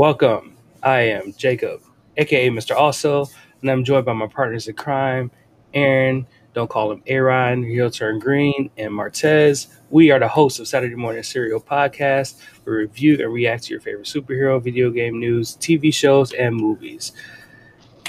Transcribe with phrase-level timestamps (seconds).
[0.00, 0.56] Welcome.
[0.82, 1.82] I am Jacob,
[2.16, 2.74] aka Mr.
[2.74, 3.26] Also,
[3.60, 5.30] and I'm joined by my partners in crime,
[5.74, 9.66] Aaron, don't call him Aaron, he'll turn green, and Martez.
[9.90, 12.40] We are the hosts of Saturday Morning Cereal Podcast.
[12.64, 17.12] We review and react to your favorite superhero, video game news, TV shows, and movies.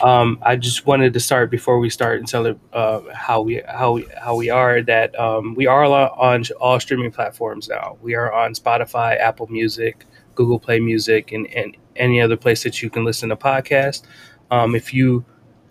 [0.02, 3.92] Um, I just wanted to start before we start and tell uh, how we how
[3.92, 7.98] we how we are that um, we are on all streaming platforms now.
[8.02, 10.06] We are on Spotify, Apple Music,
[10.36, 14.04] Google Play Music, and, and any other place that you can listen to podcasts.
[14.50, 15.26] Um, if you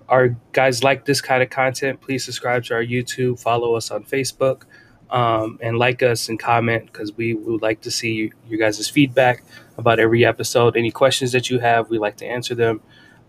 [0.08, 4.04] are guys like this kind of content, please subscribe to our YouTube, follow us on
[4.04, 4.62] Facebook,
[5.10, 9.44] um, and like us and comment because we would like to see you guys' feedback
[9.78, 10.76] about every episode.
[10.76, 12.80] Any questions that you have, we like to answer them.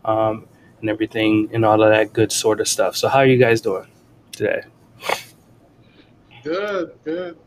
[0.03, 0.47] Um,
[0.81, 2.97] and everything and all of that good sort of stuff.
[2.97, 3.87] So, how are you guys doing
[4.31, 4.63] today?
[6.43, 7.37] Good, good.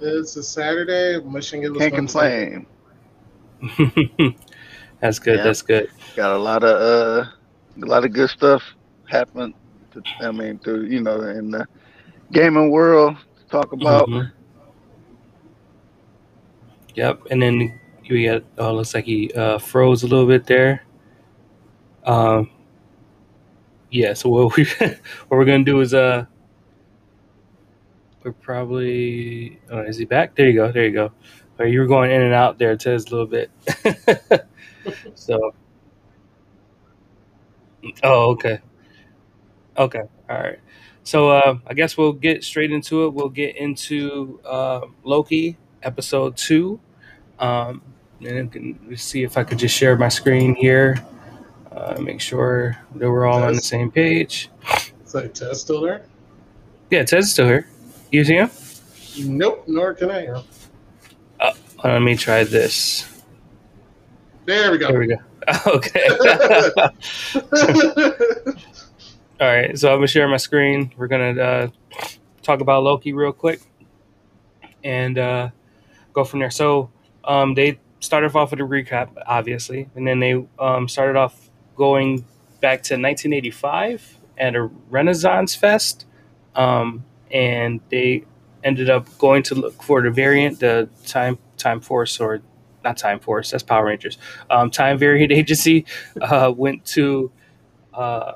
[0.00, 1.22] It's a Saturday.
[1.24, 2.66] Michigan can't complain.
[5.00, 5.36] that's good.
[5.38, 5.44] Yeah.
[5.44, 5.90] That's good.
[6.14, 7.30] Got a lot of uh,
[7.82, 8.62] a lot of good stuff
[9.08, 9.54] happened.
[9.92, 11.66] To, I mean, to you know, in the
[12.32, 14.08] gaming world, to talk about.
[14.08, 14.28] Mm-hmm.
[16.94, 17.78] Yep, and then
[18.08, 18.44] we got.
[18.58, 20.84] Oh, looks like he uh, froze a little bit there.
[22.04, 22.50] Um,
[23.90, 24.14] yeah.
[24.14, 25.00] So what we what
[25.30, 26.24] we're gonna do is uh,
[28.22, 29.60] we're probably.
[29.70, 30.34] Oh, is he back?
[30.34, 30.72] There you go.
[30.72, 31.12] There you go.
[31.58, 33.50] Right, you were going in and out there, Tez, a little bit.
[35.14, 35.54] so.
[38.02, 38.60] Oh, okay.
[39.78, 40.02] Okay.
[40.28, 40.58] All right.
[41.04, 43.14] So uh, I guess we'll get straight into it.
[43.14, 46.80] We'll get into uh, Loki episode two.
[47.38, 47.82] Um,
[48.20, 50.96] and can see if I could just share my screen here.
[51.70, 54.50] Uh, make sure that we're all on the same page.
[55.04, 56.06] Is that Tez still there?
[56.90, 57.68] Yeah, Ted's still here.
[58.10, 58.50] You see him?
[59.18, 60.42] Nope, nor can I.
[61.92, 63.22] let me try this.
[64.44, 64.88] There we go.
[64.88, 65.16] There we go.
[65.66, 66.08] Okay.
[69.40, 70.92] all right, so I'm gonna share my screen.
[70.96, 71.68] We're gonna uh,
[72.42, 73.60] talk about Loki real quick,
[74.82, 75.50] and uh,
[76.12, 76.50] go from there.
[76.50, 76.90] So
[77.22, 82.24] um, they started off with a recap, obviously, and then they um, started off going
[82.60, 86.06] back to 1985 at a Renaissance Fest,
[86.56, 88.24] um, and they
[88.64, 92.42] ended up going to look for the variant, the Time Time Force or
[92.84, 94.18] not Time Force, that's Power Rangers.
[94.48, 95.86] Um, Time Variant Agency
[96.20, 97.30] uh, went to
[97.92, 98.32] uh,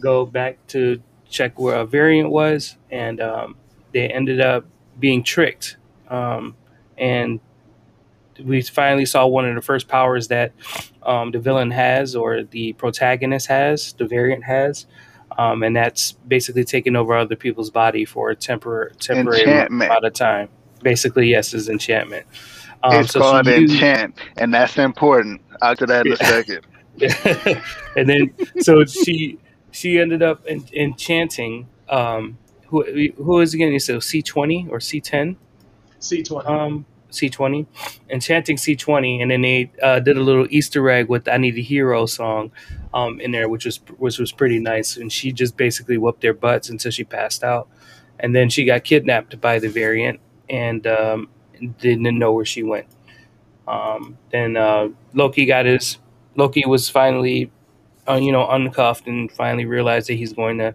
[0.00, 3.56] go back to check where a variant was, and um,
[3.92, 4.64] they ended up
[4.98, 5.76] being tricked.
[6.08, 6.56] Um,
[6.98, 7.40] and
[8.42, 10.52] we finally saw one of the first powers that
[11.02, 14.86] um, the villain has or the protagonist has, the variant has.
[15.36, 20.12] Um, and that's basically taking over other people's body for a temporary temporary amount of
[20.12, 20.48] time.
[20.84, 22.26] Basically, yes, is enchantment.
[22.84, 25.40] Um, it's so called enchant, and that's important.
[25.62, 26.60] I'll get that in a second.
[27.96, 29.38] and then, so she
[29.70, 31.66] she ended up en- enchanting.
[31.88, 32.84] Um, who
[33.16, 33.78] who is again?
[33.80, 35.36] So C twenty or C ten?
[35.98, 36.46] C twenty.
[36.46, 37.66] Um, C20,
[38.10, 41.62] Enchanting C20, and then they uh, did a little Easter egg with "I Need a
[41.62, 42.50] Hero" song
[42.92, 44.96] um, in there, which was which was pretty nice.
[44.96, 47.68] And she just basically whooped their butts until she passed out,
[48.18, 51.28] and then she got kidnapped by the variant and um,
[51.78, 52.86] didn't know where she went.
[53.66, 55.98] Um, then uh, Loki got his
[56.36, 57.50] Loki was finally,
[58.08, 60.74] uh, you know, uncuffed and finally realized that he's going to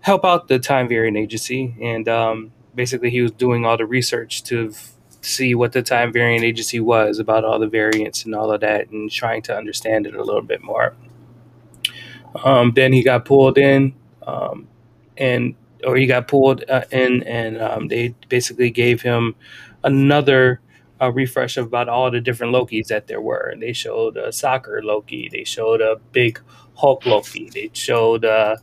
[0.00, 4.42] help out the Time Variant Agency, and um, basically he was doing all the research
[4.44, 4.72] to
[5.26, 8.88] see what the time variant agency was about all the variants and all of that
[8.90, 10.94] and trying to understand it a little bit more.
[12.44, 13.94] Um, then he got pulled in,
[14.26, 14.68] um,
[15.16, 19.34] and or he got pulled uh, in, and um, they basically gave him
[19.84, 20.60] another
[21.00, 23.50] uh, refresh of about all the different Lokis that there were.
[23.52, 26.40] And they showed a soccer Loki, they showed a big
[26.74, 28.56] Hulk Loki, they showed uh,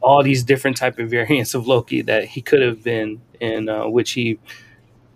[0.00, 3.88] all these different type of variants of Loki that he could have been, in uh,
[3.88, 4.38] which he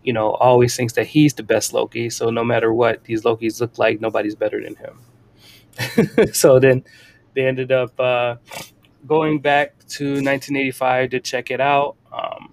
[0.06, 2.08] you know, always thinks that he's the best Loki.
[2.10, 6.32] So no matter what these Lokis look like, nobody's better than him.
[6.32, 6.84] so then
[7.34, 8.36] they ended up uh,
[9.06, 11.96] going back to 1985 to check it out.
[12.12, 12.52] Um,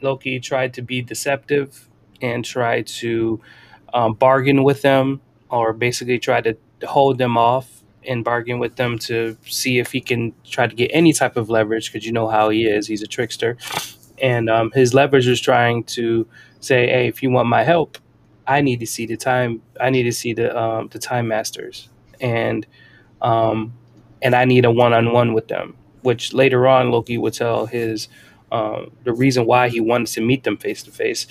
[0.00, 1.88] Loki tried to be deceptive
[2.22, 3.40] and tried to
[3.92, 5.20] um, bargain with them,
[5.50, 6.56] or basically try to
[6.86, 10.90] hold them off and bargain with them to see if he can try to get
[10.92, 12.86] any type of leverage because you know how he is.
[12.86, 13.56] He's a trickster.
[14.22, 16.26] And um, his leverage was trying to
[16.60, 17.98] say, hey, if you want my help,
[18.46, 19.62] I need to see the time.
[19.80, 21.88] I need to see the um, the time masters,
[22.20, 22.66] and
[23.22, 23.74] um,
[24.22, 25.76] and I need a one on one with them.
[26.02, 28.08] Which later on Loki would tell his
[28.52, 31.26] um, the reason why he wanted to meet them face to face,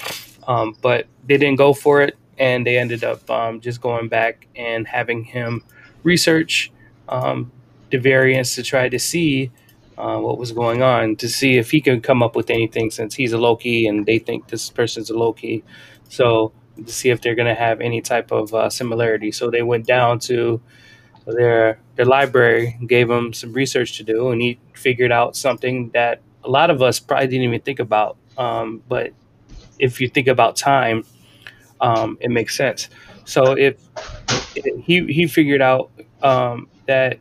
[0.81, 4.87] but they didn't go for it, and they ended up um, just going back and
[4.87, 5.63] having him
[6.03, 6.71] research
[7.09, 7.51] um,
[7.91, 9.51] the variants to try to see
[9.97, 13.15] uh, what was going on, to see if he could come up with anything since
[13.15, 15.63] he's a Loki and they think this person's a Loki.
[16.07, 16.53] So
[16.85, 19.31] to see if they're going to have any type of uh, similarity.
[19.31, 20.61] So they went down to
[21.27, 26.21] their their library, gave him some research to do, and he figured out something that
[26.45, 28.15] a lot of us probably didn't even think about.
[28.37, 29.11] Um, but
[29.79, 31.03] if you think about time,
[31.81, 32.87] um, it makes sense.
[33.25, 33.81] So if
[34.81, 35.91] he he figured out
[36.23, 37.19] um, that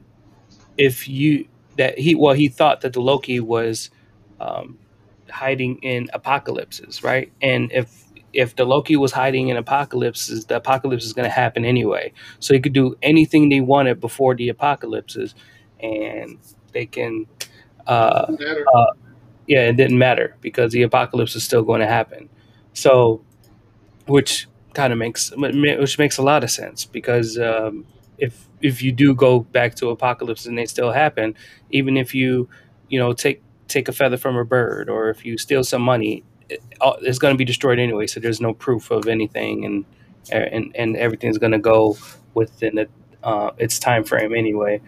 [0.76, 3.90] if you that he well he thought that the Loki was
[4.40, 4.78] um,
[5.28, 7.32] hiding in apocalypses, right?
[7.42, 11.64] And if if the Loki was hiding in apocalypse, the apocalypse is going to happen
[11.64, 12.12] anyway.
[12.40, 15.34] So he could do anything they wanted before the apocalypses,
[15.80, 16.38] and
[16.72, 17.26] they can.
[17.86, 18.36] Uh,
[18.74, 18.86] uh,
[19.46, 22.28] yeah, it didn't matter because the apocalypse is still going to happen.
[22.74, 23.22] So,
[24.06, 27.86] which kind of makes which makes a lot of sense because um,
[28.18, 31.34] if if you do go back to apocalypse and they still happen,
[31.70, 32.48] even if you
[32.88, 36.24] you know take take a feather from a bird or if you steal some money,
[36.48, 36.62] it,
[37.02, 38.06] it's going to be destroyed anyway.
[38.06, 39.84] So there's no proof of anything, and
[40.30, 41.96] and and everything's going to go
[42.34, 42.88] within the,
[43.22, 44.80] uh, its time frame anyway.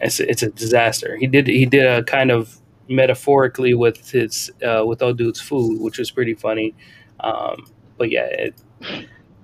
[0.00, 1.16] It's it's a disaster.
[1.16, 5.80] He did he did a kind of metaphorically with his uh, with old dude's food,
[5.80, 6.74] which was pretty funny.
[7.20, 7.66] Um,
[7.98, 8.54] but yeah, it,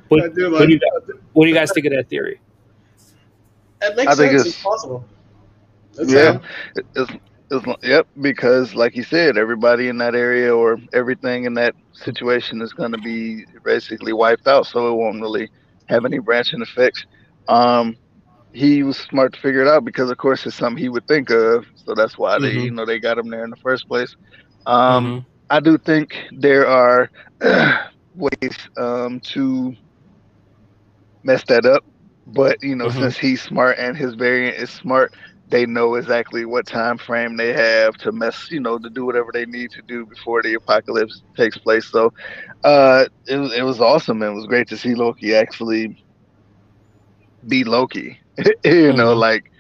[0.08, 0.50] what, like, what, do you,
[1.32, 2.40] what, do you, guys think of that theory?
[3.82, 4.46] It makes I think sense.
[4.46, 5.04] It's, it's possible.
[5.98, 6.40] It's yeah,
[6.74, 7.12] it's, it's,
[7.82, 8.06] yep.
[8.20, 12.92] Because like you said, everybody in that area or everything in that situation is going
[12.92, 15.48] to be basically wiped out, so it won't really
[15.86, 17.06] have any branching effects.
[17.48, 17.96] Um,
[18.52, 21.30] he was smart to figure it out because, of course, it's something he would think
[21.30, 21.66] of.
[21.74, 22.44] So that's why mm-hmm.
[22.44, 24.16] they, you know, they got him there in the first place.
[24.66, 25.28] Um, mm-hmm.
[25.50, 27.10] I do think there are
[28.14, 29.74] ways um, to
[31.22, 31.84] mess that up.
[32.26, 33.00] But you know, mm-hmm.
[33.00, 35.14] since he's smart and his variant is smart,
[35.50, 39.30] they know exactly what time frame they have to mess, you know, to do whatever
[39.32, 41.86] they need to do before the apocalypse takes place.
[41.86, 42.12] So,
[42.64, 44.22] uh, it was it was awesome.
[44.22, 46.04] It was great to see Loki actually
[47.46, 48.18] be Loki.
[48.38, 48.96] you mm-hmm.
[48.96, 49.50] know, like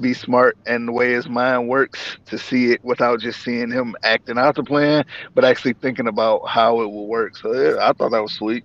[0.00, 3.96] be smart and the way his mind works to see it without just seeing him
[4.04, 5.04] acting out the plan,
[5.34, 7.36] but actually thinking about how it will work.
[7.36, 8.64] So yeah, I thought that was sweet.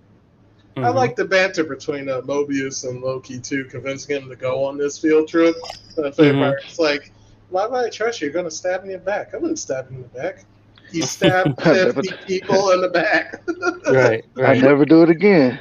[0.78, 0.86] Mm-hmm.
[0.86, 4.78] I like the banter between uh, Mobius and Loki too, convincing him to go on
[4.78, 5.56] this field trip.
[5.96, 6.56] Uh, mm-hmm.
[6.64, 7.12] It's like,
[7.50, 8.26] why would I trust you?
[8.26, 9.34] You're gonna stab me in the back.
[9.34, 10.44] I wouldn't stab him in the back.
[10.92, 13.42] He stabbed 50 people in the back.
[13.90, 14.56] right, right.
[14.56, 15.58] I never do it again.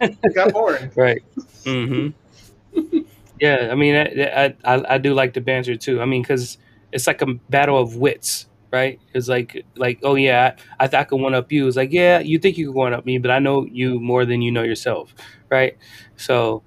[0.00, 0.90] it got boring.
[0.96, 1.22] Right.
[1.64, 2.98] Mm-hmm.
[3.38, 6.00] Yeah, I mean, I, I I do like the banter too.
[6.00, 6.56] I mean, because
[6.90, 9.00] it's like a battle of wits right?
[9.14, 11.66] It's like like oh yeah, I, I, I can one up you.
[11.66, 14.24] It's like yeah, you think you can one up me, but I know you more
[14.24, 15.14] than you know yourself,
[15.50, 15.76] right?
[16.16, 16.62] So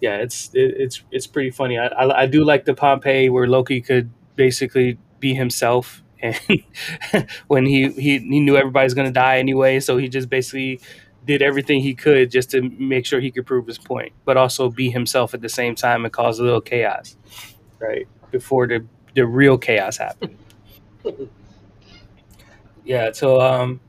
[0.00, 1.78] yeah, it's it, it's it's pretty funny.
[1.78, 6.02] I, I, I do like the Pompeii where Loki could basically be himself.
[6.24, 10.80] And when he, he he knew everybody's gonna die anyway, so he just basically
[11.26, 14.70] did everything he could just to make sure he could prove his point, but also
[14.70, 17.16] be himself at the same time and cause a little chaos,
[17.78, 18.08] right?
[18.30, 20.38] Before the the real chaos happened.
[22.84, 23.12] yeah.
[23.12, 23.80] So um,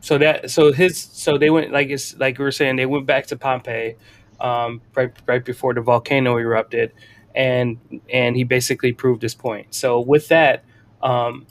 [0.00, 3.06] so that so his so they went like it's like we were saying they went
[3.06, 3.96] back to Pompeii,
[4.40, 6.92] um, right right before the volcano erupted,
[7.34, 7.78] and
[8.12, 9.74] and he basically proved his point.
[9.74, 10.64] So with that,
[11.02, 11.46] um,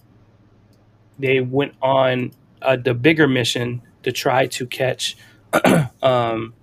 [1.19, 2.31] they went on
[2.61, 5.17] uh, the bigger mission to try to catch
[6.01, 6.53] um,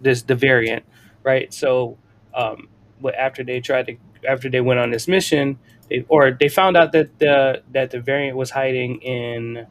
[0.00, 0.84] this the variant,
[1.22, 1.52] right?
[1.52, 1.98] So,
[2.34, 2.68] um,
[3.00, 3.96] but after they tried to
[4.28, 5.58] after they went on this mission,
[5.92, 9.66] they, or they found out that the that the variant was hiding in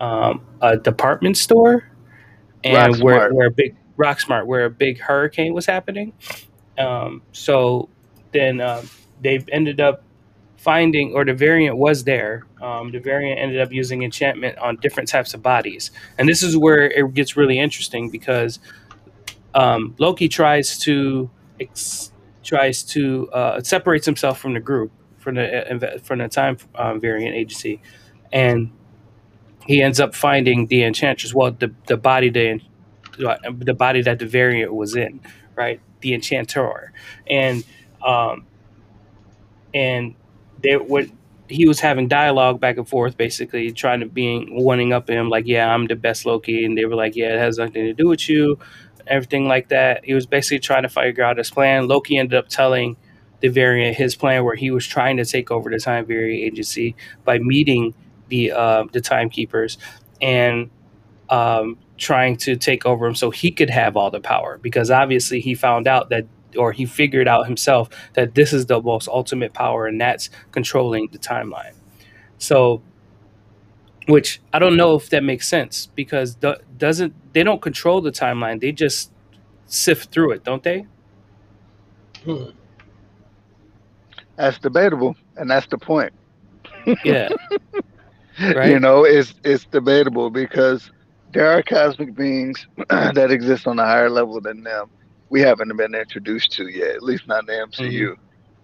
[0.00, 1.88] um, a department store,
[2.64, 6.12] and where where a big Roxxcart, where a big hurricane was happening.
[6.78, 7.88] Um, so
[8.32, 8.82] then uh,
[9.20, 10.02] they ended up
[10.56, 12.44] finding, or the variant was there.
[12.60, 16.56] Um, the variant ended up using enchantment on different types of bodies, and this is
[16.56, 18.58] where it gets really interesting because
[19.54, 22.10] um, Loki tries to ex-
[22.42, 24.90] tries to uh, separates himself from the group
[25.22, 27.80] from the from the time um, variant agency,
[28.32, 28.70] and
[29.66, 31.32] he ends up finding the enchantress.
[31.34, 32.60] Well, the the body the
[33.16, 35.20] the body that the variant was in,
[35.54, 35.80] right?
[36.00, 36.92] The enchanter,
[37.28, 37.64] and
[38.04, 38.46] um,
[39.72, 40.14] and
[40.62, 41.06] they what
[41.48, 45.46] he was having dialogue back and forth, basically trying to being wanting up him, like,
[45.46, 48.08] yeah, I'm the best Loki, and they were like, yeah, it has nothing to do
[48.08, 48.58] with you,
[49.06, 50.04] everything like that.
[50.04, 51.88] He was basically trying to figure out his plan.
[51.88, 52.96] Loki ended up telling
[53.42, 56.96] the variant his plan where he was trying to take over the time variant agency
[57.24, 57.94] by meeting
[58.28, 59.76] the uh, the timekeepers
[60.20, 60.70] and
[61.28, 65.40] um, trying to take over him so he could have all the power because obviously
[65.40, 69.54] he found out that or he figured out himself that this is the most ultimate
[69.54, 71.74] power and that's controlling the timeline.
[72.38, 72.82] So
[74.06, 78.10] which I don't know if that makes sense because the, doesn't they don't control the
[78.10, 78.60] timeline.
[78.60, 79.12] They just
[79.66, 80.86] sift through it, don't they?
[82.24, 82.50] Hmm.
[84.42, 86.12] That's debatable, and that's the point.
[87.04, 87.28] Yeah.
[88.40, 90.90] You know, it's it's debatable because
[91.32, 94.88] there are cosmic beings that exist on a higher level than them.
[95.28, 98.16] We haven't been introduced to yet, at least not in the MCU.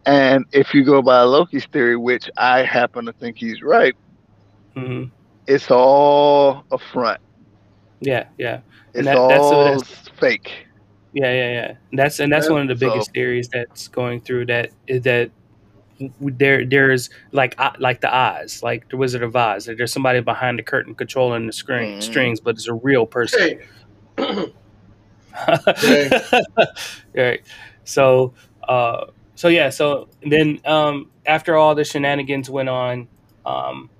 [0.06, 3.94] And if you go by Loki's theory, which I happen to think he's right,
[4.75, 5.04] hmm
[5.47, 7.20] it's all a front.
[8.00, 8.61] Yeah, yeah.
[8.94, 10.50] It's that- that's- all that's- fake.
[11.12, 11.75] Yeah, yeah, yeah.
[11.90, 14.70] And that's and that's Yeah, one of the so- biggest theories that's going through that
[14.88, 15.30] is that
[16.21, 19.67] there there's like uh, like the Oz, like the Wizard of Oz.
[19.67, 22.02] that There's somebody behind the curtain controlling the string, Mhm.
[22.02, 23.61] strings, but it's a real person.
[25.81, 26.11] Hey,
[27.14, 27.40] right.
[27.85, 28.35] So,
[28.69, 29.71] uh, so yeah.
[29.71, 33.09] So then, um, after all the shenanigans went on,
[33.45, 33.90] um,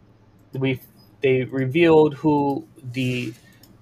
[0.52, 0.81] we
[1.21, 3.35] they revealed who the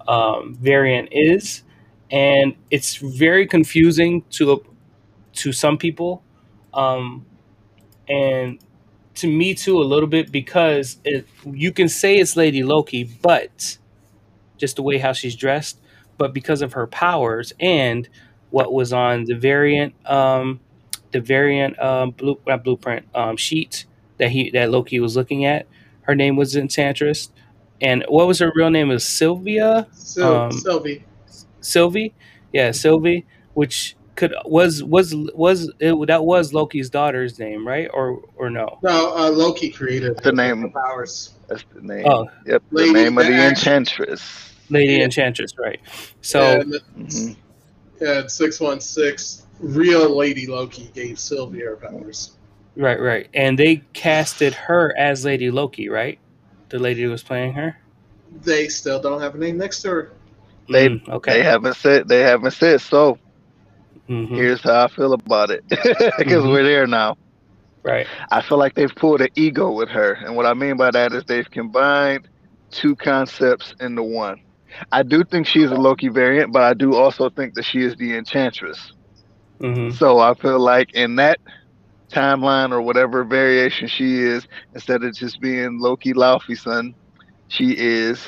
[0.07, 1.63] um, variant is,
[2.11, 4.63] and it's very confusing to
[5.33, 6.23] to some people,
[6.73, 7.25] um,
[8.09, 8.59] and
[9.15, 13.77] to me too a little bit because it, you can say it's Lady Loki, but
[14.57, 15.79] just the way how she's dressed,
[16.17, 18.07] but because of her powers and
[18.51, 20.59] what was on the variant, um,
[21.11, 23.85] the variant um, blue, not blueprint um, sheet
[24.17, 25.67] that he that Loki was looking at,
[26.03, 27.29] her name was Enchantress,
[27.81, 28.87] and what was her real name?
[28.89, 31.03] was Sylvia Sil- Um, Sylvie.
[31.59, 32.13] Sylvie?
[32.53, 37.89] Yeah, Sylvie, which could was was was it, that was Loki's daughter's name, right?
[37.93, 38.79] Or or no?
[38.83, 40.69] No, uh, Loki created The her name.
[40.71, 41.35] powers.
[41.47, 42.05] That's the name.
[42.05, 44.53] Oh, Yep, the Lady- name of the the enchantress.
[44.69, 45.05] Lady Yeah.
[45.05, 45.79] Enchantress, right?
[46.21, 47.35] So and, Mhm.
[48.01, 52.31] and six one six, real Lady Loki gave Sylvia her powers.
[52.75, 53.27] Right, right.
[53.33, 56.19] And they casted her as Lady Loki, right?
[56.69, 57.77] The lady who was playing her.
[58.43, 60.11] They still don't have a name next to her.
[60.69, 61.41] They- Mm, They okay.
[61.43, 62.07] haven't said.
[62.09, 62.81] They haven't said.
[62.81, 63.17] So
[64.09, 65.63] Mhm, here's how I feel about it,
[66.17, 66.47] because Mhm.
[66.47, 67.15] we're there now.
[67.83, 68.07] Right.
[68.31, 71.13] I feel like they've pulled an ego with her, and what I mean by that
[71.13, 72.27] is they've combined
[72.71, 74.37] two concepts into one.
[74.91, 77.95] I do think she's a Loki variant, but I do also think that she is
[77.95, 78.79] the Enchantress.
[79.61, 81.39] hmm So I feel like in that
[82.13, 86.95] timeline or whatever variation she is, instead of just being Loki Laufey's son,
[87.47, 88.27] she is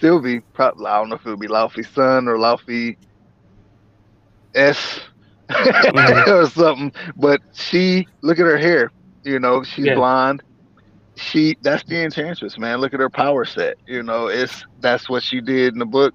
[0.00, 0.40] Sylvie.
[0.54, 2.96] Probably I don't know if it would be Laufey's son or Laufey
[4.54, 5.00] S
[5.94, 6.24] Mhm.
[6.28, 6.92] or something.
[7.16, 8.90] But she look at her hair.
[9.24, 9.90] You know, she's Yeah.
[9.90, 10.42] blonde.
[11.16, 12.78] She that's the enchantress, man.
[12.78, 13.76] Look at her power set.
[13.86, 16.14] You know, it's that's what she did in the book.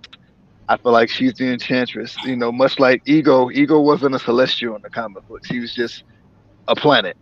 [0.67, 2.17] I feel like she's the enchantress.
[2.23, 3.49] You know, much like Ego.
[3.51, 5.47] Ego wasn't a celestial in the comic books.
[5.49, 6.03] He was just
[6.67, 7.17] a planet.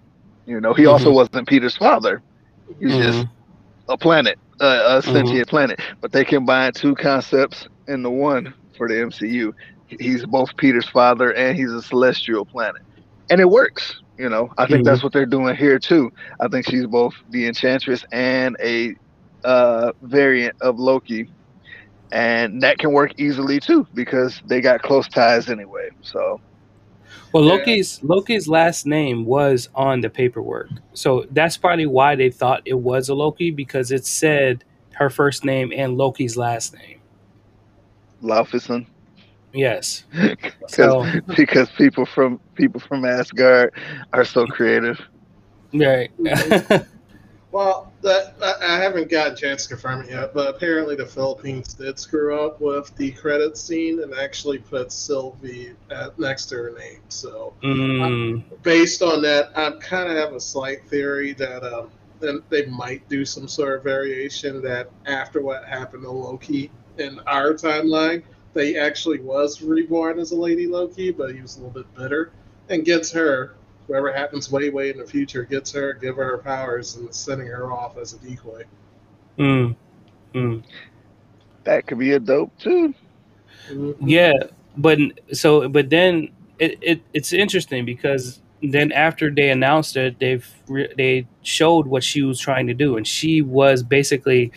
[0.45, 1.11] You know, he also Mhm.
[1.11, 2.15] wasn't Peter's father.
[2.73, 3.29] He was just Mhm.
[3.87, 5.79] a planet, uh, a sentient planet.
[6.01, 9.53] But they combined two concepts into one for the MCU.
[9.87, 12.81] He's both Peter's father and he's a celestial planet,
[13.29, 14.01] and it works.
[14.17, 14.85] You know, I think Mhm.
[14.85, 16.11] that's what they're doing here too.
[16.39, 18.95] I think she's both the Enchantress and a
[19.43, 21.29] uh, variant of Loki,
[22.11, 25.89] and that can work easily too because they got close ties anyway.
[26.01, 26.41] So
[27.33, 27.51] Well, Yeah.
[27.53, 32.79] Loki's Loki's last name was on the paperwork, so that's probably why they thought it
[32.79, 34.63] was a Loki because it said
[34.93, 36.99] her first name and Loki's last name.
[38.23, 38.87] Laufeyson.
[39.53, 40.03] Yes.
[40.13, 43.73] because So because people from people from Asgard
[44.13, 44.99] are so creative.
[45.73, 46.11] right.
[47.51, 51.05] Well, that I, I haven't gotten a chance to confirm it yet, but apparently the
[51.05, 56.55] Philippines did screw up with the credit scene and actually put Sylvie at, next to
[56.55, 56.99] her name.
[57.07, 61.89] So mm, based on that, I kind of have a slight theory that um,
[62.19, 67.19] then they might do some sort of variation that after what happened to Loki in
[67.27, 68.23] our timeline,
[68.57, 72.31] they actually was reborn as a Lady Loki, but he was a little bit bitter,
[72.69, 73.55] and gets her.
[73.87, 77.47] Whoever happens way, way in the future gets her, give her her powers, and sending
[77.47, 78.65] her off as a decoy.
[79.37, 79.75] mm,
[80.33, 80.63] mm.
[81.63, 82.93] That could be a dope too.
[84.01, 84.33] Yeah,
[84.75, 84.99] but
[85.33, 90.93] so but then it, it it's interesting because then after they announced it, they've re-
[90.97, 94.51] they showed what she was trying to do, and she was basically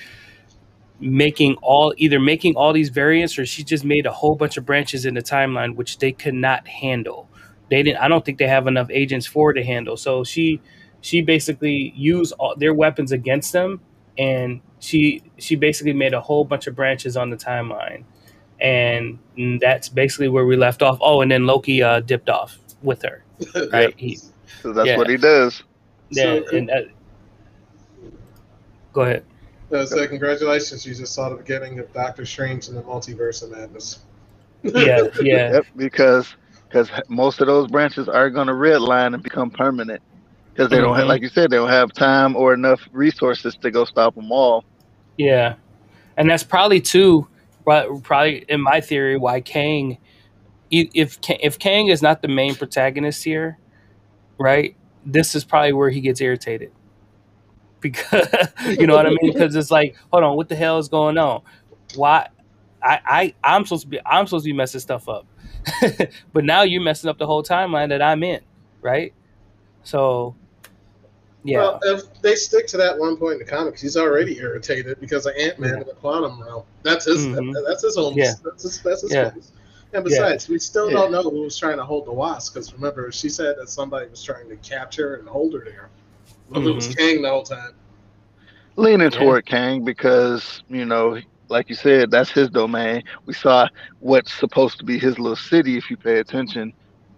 [1.01, 4.67] making all either making all these variants or she just made a whole bunch of
[4.67, 7.29] branches in the timeline which they could not handle.
[7.71, 7.99] They didn't.
[8.03, 9.97] I don't think they have enough agents for to handle.
[9.97, 10.61] So she
[11.01, 13.81] she basically used all their weapons against them,
[14.19, 18.05] and she she basically made a whole bunch of branches on the timeline
[18.61, 19.19] and
[19.59, 20.99] that's basically where we left off.
[21.01, 23.25] Oh, and then Loki uh, dipped off with her,
[23.73, 23.95] right?
[23.97, 24.17] He,
[24.63, 24.99] So that's Yeah.
[24.99, 25.63] what he does.
[26.11, 26.85] yeah, So- and that,
[28.93, 29.25] go ahead.
[29.73, 33.51] Uh, so congratulations, you just saw the beginning of Doctor Strange and the Multiverse of
[33.51, 34.01] Madness.
[34.63, 36.35] Yeah, yeah, Yep, because
[36.69, 40.03] because most of those branches are going to redline and become permanent
[40.53, 43.71] because they don't have, like you said, they don't have time or enough resources to
[43.71, 44.65] go stop them all.
[45.17, 45.55] yeah,
[46.17, 47.29] and that's probably too,
[47.65, 49.99] but probably in my theory why Kang,
[50.71, 53.59] if if Kang is not the main protagonist here,
[54.39, 54.77] right?
[55.07, 56.73] This is probably where he gets irritated
[57.81, 58.29] because
[58.79, 59.33] you know what I mean.
[59.33, 61.43] Because it's like, hold on, what the hell is going on?
[61.97, 62.29] Why?
[62.83, 65.27] I, I I'm supposed to be I'm supposed to be messing stuff up,
[66.33, 68.41] but now you're messing up the whole timeline that I'm in,
[68.81, 69.13] right?
[69.83, 70.35] So,
[71.45, 74.99] yeah, Well, if they stick to that one point in the comics, he's already irritated
[75.01, 75.81] because of Ant Man Yeah.
[75.81, 76.63] in the quantum realm.
[76.83, 77.27] That's his.
[77.27, 77.55] Mhm.
[77.67, 78.15] That's his home.
[78.15, 78.33] Yeah.
[78.45, 78.81] That's his.
[78.83, 79.31] That's his Yeah.
[79.31, 79.53] place.
[79.93, 80.99] And besides, we still Yeah.
[80.99, 84.09] don't know who was trying to hold the Wasp because remember, she said that somebody
[84.09, 85.91] was trying to capture and hold her there.
[86.51, 86.95] Well, it was Mhm.
[86.95, 87.75] Kang the whole time.
[88.77, 89.11] Leaning Yeah.
[89.11, 93.03] toward Kang because you know, like you said, that's his domain.
[93.27, 96.73] We saw what's supposed to be his little city if you pay attention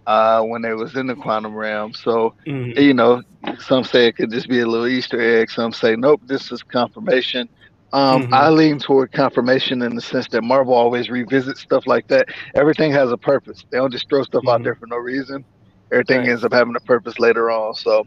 [0.05, 1.93] uh, when they was in the quantum realm.
[1.93, 2.73] So Mhm.
[2.75, 3.21] you know,
[3.59, 5.49] some say it could just be a little Easter egg.
[5.51, 7.47] Some say, nope, this is confirmation.
[7.93, 8.31] Um, Mhm.
[8.31, 12.27] I lean toward confirmation in the sense that Marvel always revisits stuff like that.
[12.55, 13.63] Everything has a purpose.
[13.71, 14.63] They don't just throw stuff out Mhm.
[14.63, 15.45] there for no reason.
[15.91, 16.29] Everything Right.
[16.29, 17.73] ends up having a purpose later on.
[17.75, 18.03] So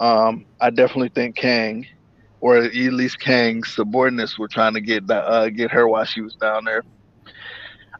[0.00, 1.86] um, I definitely think Kang,
[2.40, 6.34] or at least Kang's subordinates, were trying to get uh, get her while she was
[6.36, 6.82] down there.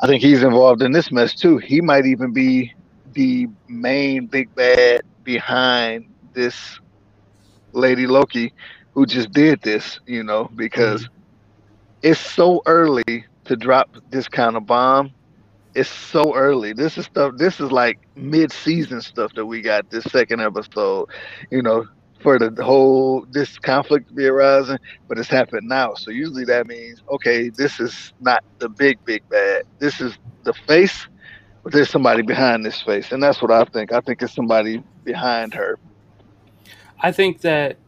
[0.02, 1.58] I think he's involved in this mess too.
[1.58, 2.72] He might even be
[3.12, 6.80] the main big bad behind this
[7.72, 8.52] lady Loki
[8.94, 11.08] who just did this, you know, because
[12.02, 15.12] it's so early to drop this kind of bomb.
[15.74, 16.72] It's so early.
[16.72, 21.08] This is stuff this is like mid season stuff that we got this second episode,
[21.50, 21.86] you know,
[22.20, 24.78] for the whole this conflict to be arising,
[25.08, 25.94] but it's happened now.
[25.94, 29.64] So usually that means okay, this is not the big big bad.
[29.78, 31.06] This is the face,
[31.62, 33.92] but there's somebody behind this face, and that's what I think.
[33.92, 35.78] I think it's somebody behind her.
[37.00, 37.78] I think that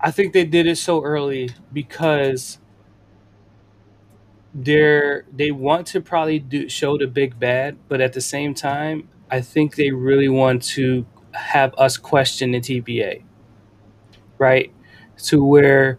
[0.00, 2.58] I think they did it so early because
[4.54, 9.08] they're they want to probably do show the big bad, but at the same time,
[9.30, 13.24] I think they really want to have us question the TVA,
[14.38, 14.72] right?
[15.26, 15.98] To where,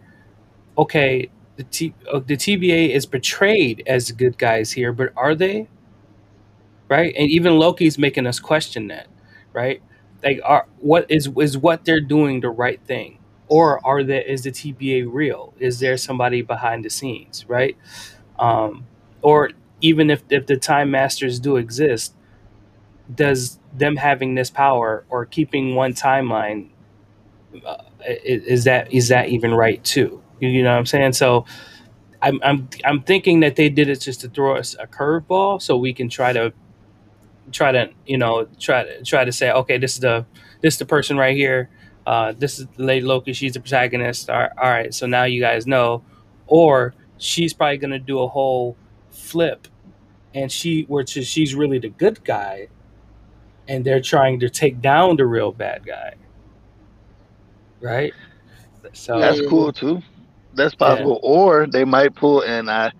[0.78, 5.68] okay, the T, uh, the TVA is portrayed as good guys here, but are they?
[6.88, 9.08] Right, and even Loki's making us question that,
[9.52, 9.82] right?
[10.22, 14.44] Like, are what is is what they're doing the right thing, or are there is
[14.44, 15.52] the TVA real?
[15.58, 17.76] Is there somebody behind the scenes, right?
[18.38, 18.86] Um,
[19.22, 22.14] or even if if the Time Masters do exist,
[23.12, 26.70] does them having this power or keeping one timeline
[27.64, 30.22] uh, is that is that even right too?
[30.40, 31.12] You, you know what I'm saying?
[31.14, 31.44] So
[32.22, 35.76] I'm I'm I'm thinking that they did it just to throw us a curveball so
[35.76, 36.52] we can try to
[37.52, 40.26] try to you know try to try to say okay this is the
[40.62, 41.70] this is the person right here
[42.06, 45.66] uh, this is the Lady Loki she's the protagonist all right so now you guys
[45.66, 46.02] know
[46.46, 48.76] or she's probably gonna do a whole
[49.10, 49.68] flip
[50.34, 52.68] and she which is she's really the good guy
[53.68, 56.14] and they're trying to take down the real bad guy
[57.80, 58.12] right
[58.92, 60.02] so That's cool too.
[60.54, 61.20] That's possible.
[61.22, 62.92] Or they might pull and I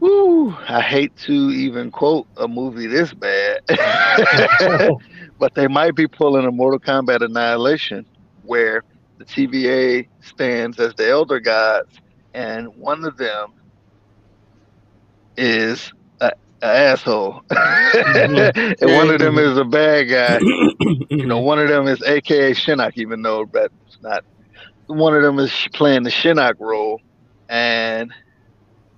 [0.00, 3.60] woo, I hate to even quote a movie this bad.
[5.38, 8.04] but they might be pulling a Mortal Kombat Annihilation
[8.42, 8.82] where
[9.18, 12.00] the TVA stands as the elder gods
[12.34, 13.54] and one of them
[15.36, 17.40] is a, a asshole.
[17.50, 18.52] and
[18.94, 20.40] one of them is a bad guy.
[21.16, 24.24] You know, one of them is AKA Shinnok, even though that's not.
[24.86, 27.00] One of them is playing the Shinnok role,
[27.48, 28.12] and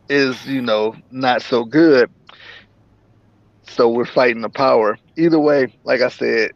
[0.08, 2.10] is you know not so good.
[3.68, 4.96] So we're fighting the power.
[5.16, 6.52] Either way, like I said,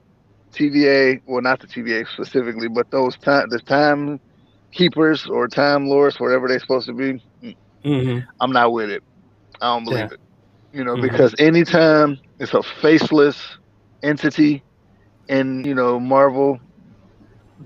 [0.54, 4.20] TVA, well, not the TVA specifically, but those time the time
[4.72, 7.24] keepers or time lords, whatever they're supposed to be.
[7.84, 8.26] Mhm.
[8.40, 9.02] I'm not with it.
[9.60, 10.14] I don't believe Yeah.
[10.14, 10.20] it.
[10.72, 11.02] You know, Mhm.
[11.02, 13.40] because anytime it's a faceless
[14.02, 14.62] entity
[15.28, 16.60] in, you know, Marvel,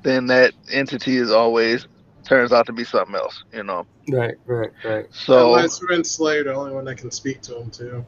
[0.03, 1.87] then that entity is always
[2.25, 3.87] turns out to be something else, you know.
[4.11, 8.05] right right right So Unless Renslayer, the only one that can speak to him too.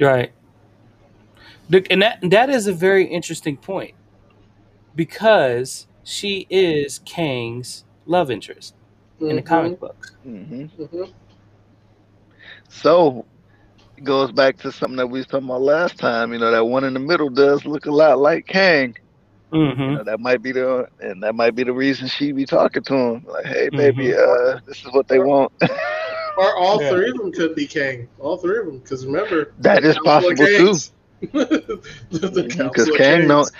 [0.00, 0.32] Right.
[1.70, 3.94] Look, and that that is a very interesting point
[4.94, 8.74] because she is Kang's love interest
[9.28, 10.12] in the Mhm, comic books.
[10.26, 10.70] mhm.
[10.78, 11.12] mhm.
[12.68, 13.26] So
[13.96, 16.32] it goes back to something that we was talking about last time.
[16.32, 18.94] You know, that one in the middle does look a lot like Kang.
[19.52, 19.82] Mm-hmm.
[19.90, 22.82] You know, that might be the and that might be the reason she be talking
[22.84, 23.24] to him.
[23.26, 25.52] Like, hey, baby, uh, this is what they want.
[26.36, 26.88] Or all Yeah.
[26.88, 28.08] three of them could be Kang.
[28.18, 30.82] All three of them, because remember, that is possible too.
[32.40, 33.28] Because Kang Kangs.
[33.28, 33.50] don't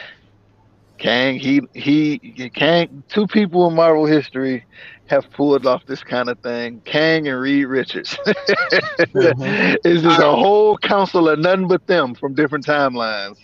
[1.05, 2.19] Kang he he
[2.55, 4.65] Kang two people in Marvel history
[5.07, 6.81] have pulled off this kind of thing.
[6.87, 8.17] Kang and Reed Richards.
[8.25, 9.77] Mhm.
[9.85, 13.37] It's just a whole council of nothing but them from different timelines.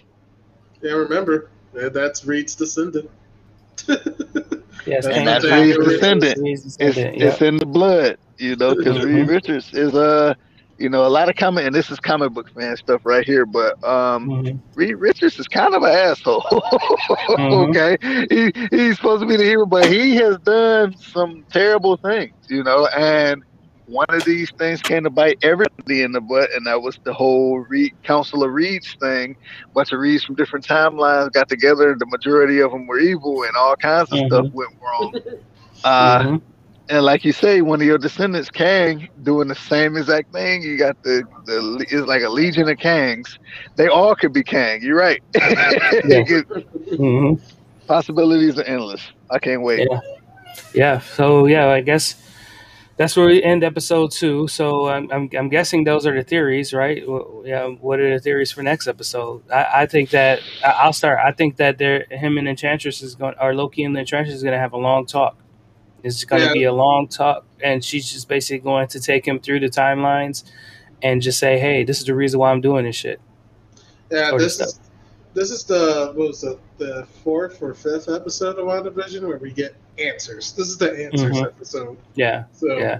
[0.81, 3.11] Yeah, remember that's Reed's descendant.
[4.87, 6.49] Yes, And that's Reed's Richards, descendant.
[6.49, 7.27] It's descendant, yeah.
[7.27, 9.05] it's in the blood, you know, because.
[9.05, 10.33] Reed Richards is uh
[10.81, 13.47] you know, a lot of comic and this is comic book fan stuff right here,
[13.47, 14.61] but um Mhm.
[14.77, 16.43] Reed Richards is kind of an asshole.
[17.37, 17.71] Mhm.
[17.71, 17.97] okay,
[18.31, 22.63] he, he's supposed to be the hero, but he has done some terrible things, you
[22.65, 22.87] know.
[22.97, 23.43] And
[23.87, 27.13] one of these things came to bite everybody in the butt, and that was the
[27.13, 29.37] whole Reed, Council of Reeds thing.
[29.75, 33.43] bunch of Reeds from different timelines got together, and the majority of them were evil,
[33.43, 34.27] and all kinds of Mhm.
[34.27, 35.13] stuff went wrong.
[35.85, 36.43] Uh, Mhm.
[36.91, 40.63] And like you say, one of your descendants, Kang, doing the same exact thing.
[40.63, 43.39] You got the the it's like a legion of Kangs.
[43.77, 44.83] They all could be Kang.
[44.83, 45.23] You're right.
[46.91, 47.41] Mhm.
[47.87, 49.03] Possibilities are endless.
[49.31, 49.89] I can't wait.
[49.91, 50.01] Yeah.
[50.75, 50.99] Yeah.
[51.01, 52.15] So yeah, I guess
[52.97, 54.47] that's where we end episode two.
[54.49, 57.03] So I'm I'm, I'm guessing those are the theories, right?
[57.05, 57.67] Wh- Yeah.
[57.69, 59.43] What are the theories for next episode?
[59.51, 61.19] I, I think that I- I'll start.
[61.25, 64.43] I think that they're him and Enchantress is going, or Loki and the Enchantress is
[64.43, 65.37] going to have a long talk.
[66.03, 66.53] It's going to Yeah.
[66.53, 70.45] be a long talk, and she's just basically going to take him through the timelines
[71.03, 73.21] and just say, "Hey, this is the reason why I'm doing this shit."
[74.11, 74.69] Yeah, this stuff.
[74.69, 74.81] is
[75.35, 79.53] this is the what was it the fourth or fifth episode of WandaVision where we
[79.53, 80.53] get answers.
[80.53, 81.47] This is the answers Mhm.
[81.47, 81.97] episode.
[82.15, 82.45] Yeah.
[82.53, 82.99] So Yeah.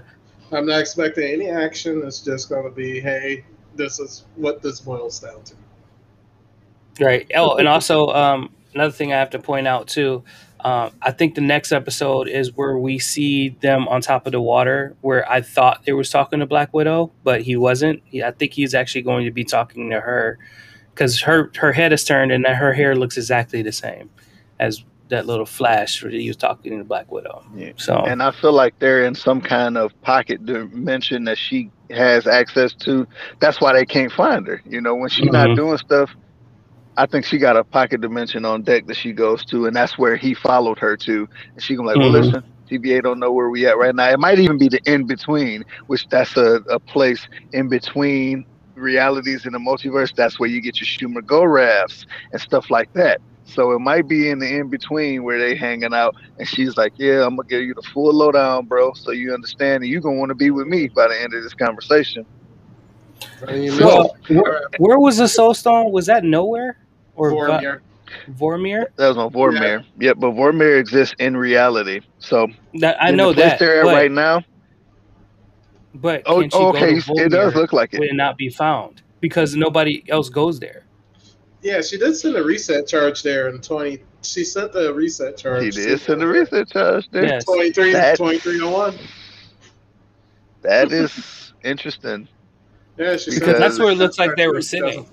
[0.53, 2.01] I'm not expecting any action.
[2.05, 3.43] It's just going to be, hey,
[3.75, 5.55] this is what this boils down to.
[6.99, 7.29] Right.
[7.35, 10.23] Oh, and also um, another thing I have to point out too.
[10.63, 14.41] Um, I think the next episode is where we see them on top of the
[14.41, 18.01] water, where I thought they was talking to Black Widow, but he wasn't.
[18.05, 20.37] He, I think he's actually going to be talking to her
[20.93, 24.09] because her her head is turned and her hair looks exactly the same
[24.59, 27.43] as that little flash where he was talking to Black Widow.
[27.55, 27.71] Yeah.
[27.77, 32.27] So And I feel like they're in some kind of pocket dimension that she has
[32.27, 33.05] access to.
[33.39, 34.61] That's why they can't find her.
[34.65, 35.33] You know, when she's Mhm.
[35.33, 36.11] not doing stuff,
[36.97, 39.97] I think she got a pocket dimension on deck that she goes to, and that's
[39.97, 41.27] where he followed her to.
[41.55, 42.11] And she can like, well, Mhm.
[42.11, 44.09] listen, TVA don't know where we at right now.
[44.09, 49.45] It might even be the in between, which that's a, a place in between realities
[49.45, 50.13] in the multiverse.
[50.15, 53.21] That's where you get your Shuma-Goraths and stuff like that.
[53.45, 56.93] So it might be in the in between where they hanging out, and she's like,
[56.97, 60.17] "Yeah, I'm gonna give you the full lowdown, bro, so you understand, and you gonna
[60.17, 62.25] want to be with me by the end of this conversation."
[63.47, 65.91] I mean, Well, where, where was the Soul Stone?
[65.91, 66.77] Was that nowhere
[67.15, 67.79] or Va- Vormir.
[68.31, 68.85] Vormir?
[68.97, 69.83] That was on Vormir.
[69.99, 72.01] Yep, but Vormir exists in reality.
[72.19, 72.47] So
[72.79, 74.43] That I in know the place that, they're at but, right now.
[75.95, 77.99] but Oh, can she oh, go okay, to it does look like it.
[77.99, 80.83] would not be found because nobody else goes there.
[81.61, 83.99] Yeah, she did send a reset charge there in 20.
[84.23, 85.63] She sent the reset charge.
[85.63, 87.25] He did send a research charge there.
[87.25, 87.45] Yes.
[87.45, 88.97] 23, That's- 2301.
[90.63, 92.27] That oh is interesting.
[92.97, 95.05] Yeah, she Because that's where it looks like they were sitting.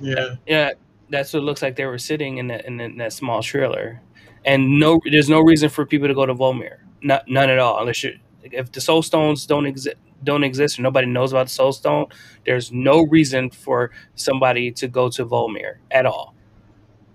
[0.00, 0.34] Yeah.
[0.46, 0.72] Yeah,
[1.10, 3.42] that's what it looks like they were sitting in that in, that- in that small
[3.42, 4.00] trailer,
[4.44, 6.78] and no, there's no reason for people to go to Vormir.
[7.02, 7.78] Not none at all.
[7.80, 11.52] Unless you, if the Soul Stones don't exist, don't exist, or nobody knows about the
[11.52, 12.06] Soul Stone,
[12.44, 16.34] there's no reason for somebody to go to Vormir at all.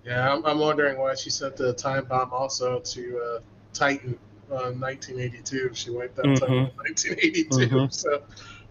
[0.05, 3.39] Yeah, I'm, I'm wondering why she sent the time bomb also to uh,
[3.73, 4.17] Titan
[4.51, 5.71] uh, 1982.
[5.73, 7.57] She wiped out Titan in 1982.
[7.75, 7.93] Mhm.
[7.93, 8.21] So,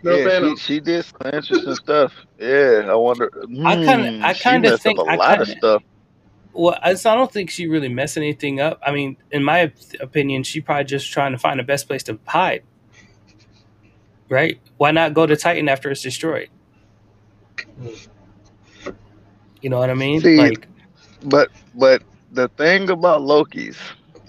[0.02, 2.12] no yeah, fan she, of she did some interesting stuff.
[2.38, 3.30] Yeah, I wonder.
[3.64, 5.82] I kinda- hmm, I kinda think- up a I lot of kinda- stuff.
[6.54, 8.78] Well, I, so I don't think she really messed anything up.
[8.86, 12.18] I mean, in my opinion, she probably just trying to find the best place to
[12.26, 12.62] hide.
[14.28, 14.60] Right?
[14.76, 16.48] Why not go to Titan after it's destroyed?
[19.62, 20.20] You know what I mean?
[20.20, 20.66] See, like,
[21.24, 23.78] But but the thing about Loki's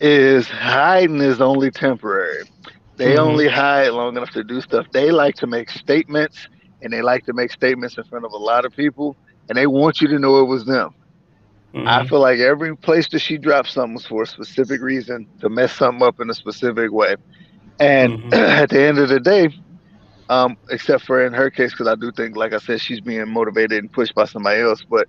[0.00, 2.44] is hiding is only temporary.
[3.02, 3.18] They Mhm.
[3.18, 4.86] only hide long enough to do stuff.
[4.92, 6.48] They like to make statements
[6.82, 9.16] and they like to make statements in front of a lot of people
[9.48, 10.90] and they want you to know it was them.
[11.84, 12.04] I mhm.
[12.04, 15.72] feel like every place that she drops something was for a specific reason to mess
[15.74, 17.16] something up in a specific way.
[17.78, 18.26] And Mhm.
[18.32, 19.48] at the end of the day,
[20.28, 23.28] um, except for in her case, because I do think, like I said, she's being
[23.32, 24.82] motivated and pushed by somebody else.
[24.88, 25.06] But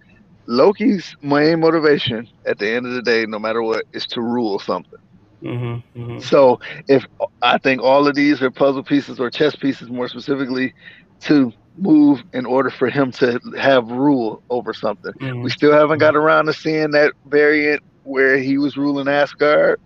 [0.47, 4.59] Loki's main motivation at the end of the day, no matter what, is to rule
[4.59, 4.99] something.
[5.43, 6.19] Mm-hmm, mm-hmm.
[6.19, 7.05] So if
[7.41, 10.73] I think all of these are puzzle pieces or chess pieces, more specifically,
[11.21, 15.11] to move in order for him to have rule over something.
[15.13, 15.41] Mm-hmm.
[15.41, 19.79] We still haven't got around to seeing that variant where he was ruling Asgard.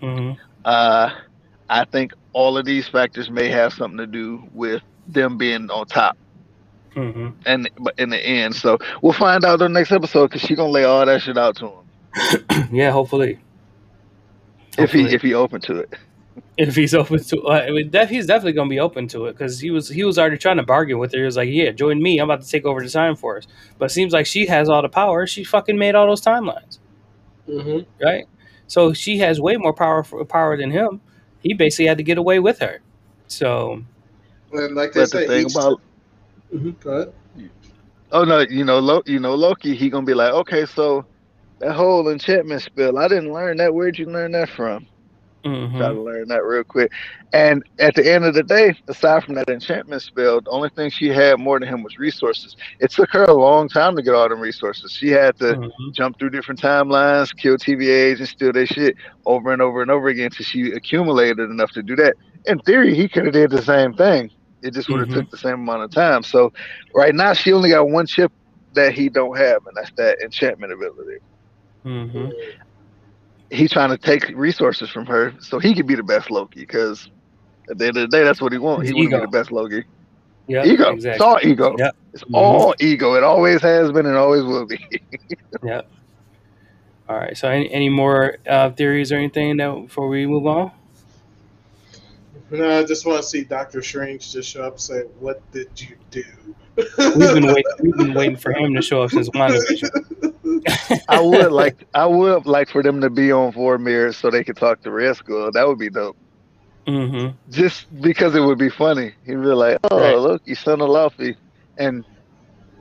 [0.00, 0.40] Mm-hmm.
[0.64, 1.10] Uh,
[1.68, 5.86] I think all of these factors may have something to do with them being on
[5.86, 6.16] top.
[6.94, 7.30] Mm-hmm.
[7.46, 10.56] And but in the end, so we'll find out in the next episode because she's
[10.56, 13.40] gonna lay all that shit out to him yeah, hopefully.
[14.78, 15.92] If he if he open to it.
[16.56, 19.32] if he's open to uh, I mean, def- he's definitely gonna be open to it
[19.32, 21.18] because he was he was already trying to bargain with her.
[21.18, 22.18] He was like, "Yeah, join me.
[22.18, 23.46] I'm about to take over the time for us."
[23.78, 25.26] But it seems like she has all the power.
[25.26, 26.78] She fucking made all those timelines,
[27.46, 28.26] hmm right?
[28.66, 31.00] So she has way more power power than him.
[31.40, 32.80] He basically had to get away with her.
[33.26, 33.82] So
[34.52, 35.80] And like they But the say, thing each, about
[36.54, 37.12] Mhm, go ahead.
[38.12, 41.04] oh no, you know, Lo, you know Loki, he gonna be like, okay, so
[41.60, 43.74] that whole enchantment spell, I didn't learn that.
[43.74, 44.86] Where'd you learn that from?
[45.46, 45.72] mhm.
[45.78, 46.92] Try to learn that real quick.
[47.32, 50.90] And at the end of the day, aside from that enchantment spell, the only thing
[50.90, 52.56] she had more than him was resources.
[52.80, 54.92] It took her a long time to get all them resources.
[54.92, 55.96] She had to Mhm.
[55.96, 60.08] jump through different timelines, kill TVAs, and steal their shit over and over and over
[60.08, 62.14] again till she accumulated enough to do that.
[62.46, 64.30] In theory, he could have did the same thing.
[64.62, 65.10] It just would have Mhm.
[65.10, 66.22] took the same amount of time.
[66.22, 66.52] So
[66.94, 68.32] right now, she only got one chip
[68.74, 71.18] that he don't have, and that's that enchantment ability.
[71.84, 72.32] Mhm.
[73.50, 76.60] He trying to take resources from her so he can be the best Loki.
[76.60, 77.10] Because
[77.70, 78.82] at the end of the day, that's what he wants.
[78.88, 79.84] His He wants to be the best Loki.
[80.46, 80.96] Yeah, ego.
[80.98, 81.74] It's all ego.
[81.78, 81.96] Yep.
[82.12, 82.34] It's Mhm.
[82.34, 83.14] all ego.
[83.14, 84.78] It always has been and always will be.
[85.62, 85.90] Yep.
[87.08, 87.36] All right.
[87.36, 90.70] So, any, any more uh, theories or anything that before we move on?
[92.50, 95.68] No, I just want to see Doctor Strange just show up and say, "What did
[95.80, 96.22] you do?"
[96.76, 97.64] We've been waiting.
[97.80, 101.02] We've been waiting for him to show up since WandaVision.
[101.08, 104.42] I would like I would like for them to be on four mirrors so they
[104.44, 106.16] could talk to Red That would be dope.
[106.86, 107.36] Mm-hmm.
[107.50, 109.12] Just because it would be funny.
[109.24, 110.16] He'd be like, Oh, Right.
[110.16, 111.36] Loki, son of Laufey.
[111.78, 112.04] And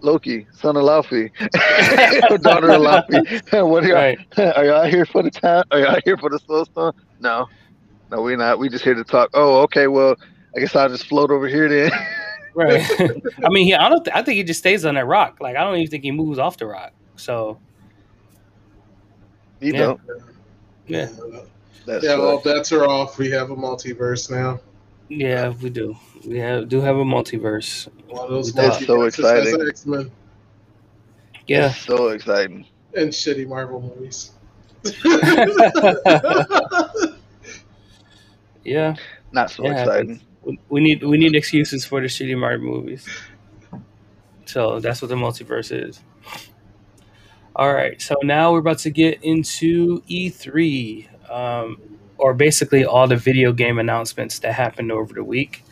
[0.01, 1.31] Loki, son of Laufey.
[2.41, 3.67] Daughter of Laufey.
[3.67, 4.17] what are y'all Right.
[4.57, 5.63] are y'all here for the time?
[5.71, 6.91] Are y'all here for the soul stone?
[7.19, 7.47] No.
[8.11, 8.59] No, we're not.
[8.59, 9.29] We just here to talk.
[9.33, 10.15] Oh, okay, well,
[10.55, 11.91] I guess I'll just float over here then.
[12.55, 12.81] Right.
[13.43, 13.73] I mean, he.
[13.73, 14.03] I don't.
[14.03, 15.37] th- I think he just stays on that rock.
[15.41, 16.93] Like I don't even think he moves off the rock.
[17.15, 17.59] So
[19.59, 19.79] you Yeah.
[19.79, 20.01] don't.
[20.87, 21.07] yeah,
[21.85, 23.17] That's yeah, well, bets are off.
[23.17, 24.59] We have a multiverse now.
[25.09, 25.95] yeah, we do.
[26.27, 27.87] We have, do have a multiverse.
[28.07, 29.59] One of those That's so exciting.
[29.67, 30.11] X Men
[31.47, 31.69] Yeah.
[31.69, 32.65] It's so exciting.
[32.95, 34.31] and shitty Marvel movies.
[38.65, 38.95] Yeah.
[39.33, 40.21] Not so Yeah, exciting.
[40.69, 43.07] We- need we need excuses for the shitty Marvel movies.
[44.45, 46.01] So that's what the multiverse is.
[47.55, 51.77] All right, so now we're about to get into E3, um,
[52.17, 55.63] or basically all the video game announcements that happened over the week.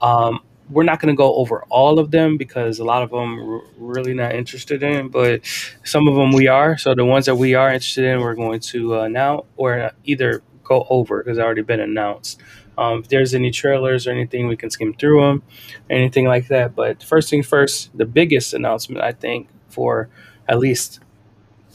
[0.00, 3.36] Um, we're not going to go over all of them because a lot of them
[3.46, 5.40] we're really not interested in, but
[5.84, 6.76] some of them we are.
[6.78, 10.42] So the ones that we are interested in, we're going to uh, now or either
[10.64, 12.40] go over because already been announced.
[12.78, 15.42] Um, if there's any trailers or anything, we can skim through them,
[15.90, 16.76] anything like that.
[16.76, 20.08] But first thing first, the biggest announcement I think for
[20.48, 21.00] at least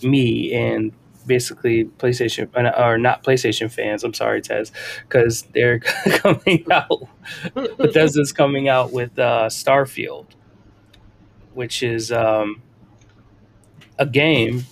[0.02, 0.94] me and
[1.28, 4.04] basically PlayStation or not PlayStation fans.
[4.04, 4.72] I'm sorry, Tez,
[5.08, 7.08] because they're coming out.
[7.54, 10.28] Bethesda's coming out with uh, Starfield,
[11.54, 12.62] which is um,
[14.00, 14.64] a game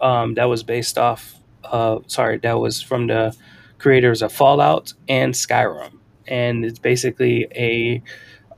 [0.00, 1.34] um, that was based off.
[1.62, 3.36] Uh, sorry, that was from the
[3.78, 8.02] creators of Fallout and Skyrim, and it's basically a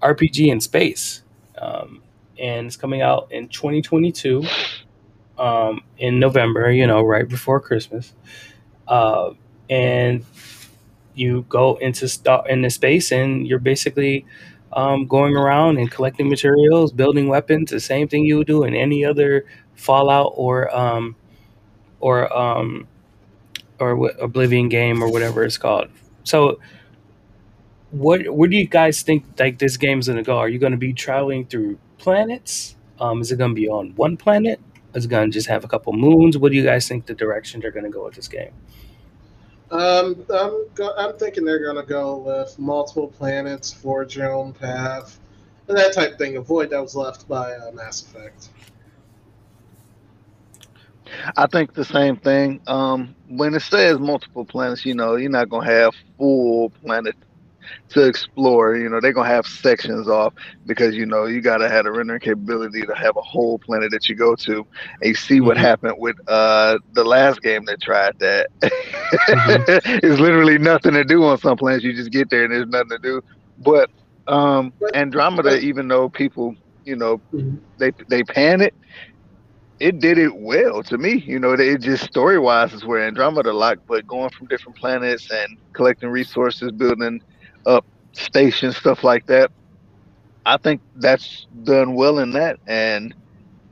[0.02, 1.22] RPG in space.
[1.58, 2.02] Um,
[2.38, 4.44] and it's coming out in 2022
[5.38, 8.14] um, in November, you know, right before Christmas.
[8.88, 9.32] Uh,
[9.68, 10.24] and
[11.14, 14.26] you go into st- into space, and you're basically
[14.72, 18.74] um, going around and collecting materials, building weapons, the same thing you would do in
[18.74, 21.16] any other Fallout or um,
[22.00, 22.86] or um,
[23.80, 25.88] or Oblivion game or whatever it's called.
[26.24, 26.60] So,
[27.90, 30.38] what where do you guys think like this game's gonna go?
[30.38, 32.76] Are you gonna be traveling through planets?
[32.98, 34.60] Um, is it gonna be on one planet?
[34.94, 36.36] Is it gonna just have a couple moons?
[36.36, 38.52] What do you guys think the direction they're gonna go with this game?
[39.70, 45.18] Um, I'm go- I'm thinking they're gonna go with multiple planets, forge your own path,
[45.68, 46.36] and that type of thing.
[46.36, 48.48] Avoid that was left by uh, Mass Effect.
[51.36, 52.60] I think the same thing.
[52.66, 57.14] Um, when it says multiple planets, you know, you're not gonna have full planet
[57.90, 58.76] to explore.
[58.76, 60.32] You know, they're gonna have sections off
[60.66, 64.08] because you know you gotta have the rendering capability to have a whole planet that
[64.08, 64.56] you go to
[65.00, 65.58] and you see what Mhm.
[65.58, 68.48] happened with uh the last game that tried that.
[69.32, 69.62] Mm-hmm.
[70.02, 71.84] it's literally nothing to do on some planets.
[71.84, 73.20] You just get there and there's nothing to do.
[73.58, 73.88] But
[74.26, 77.60] um Andromeda, even though people, you know, Mhm.
[77.78, 78.74] they they pan it,
[79.80, 81.22] it did it well to me.
[81.26, 85.30] You know, it just story wise is where Andromeda locked, but going from different planets
[85.30, 87.20] and collecting resources, building
[87.66, 89.50] up stations, stuff like that.
[90.46, 93.14] I think that's done well in that, and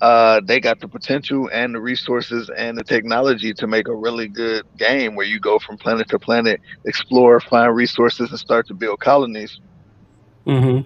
[0.01, 4.29] uh, they got the potential and the resources and the technology to make a really
[4.29, 8.75] good game where you go from planet to planet, explore, find resources, and start to
[8.75, 9.61] build colonies.
[10.47, 10.81] Mm-hmm.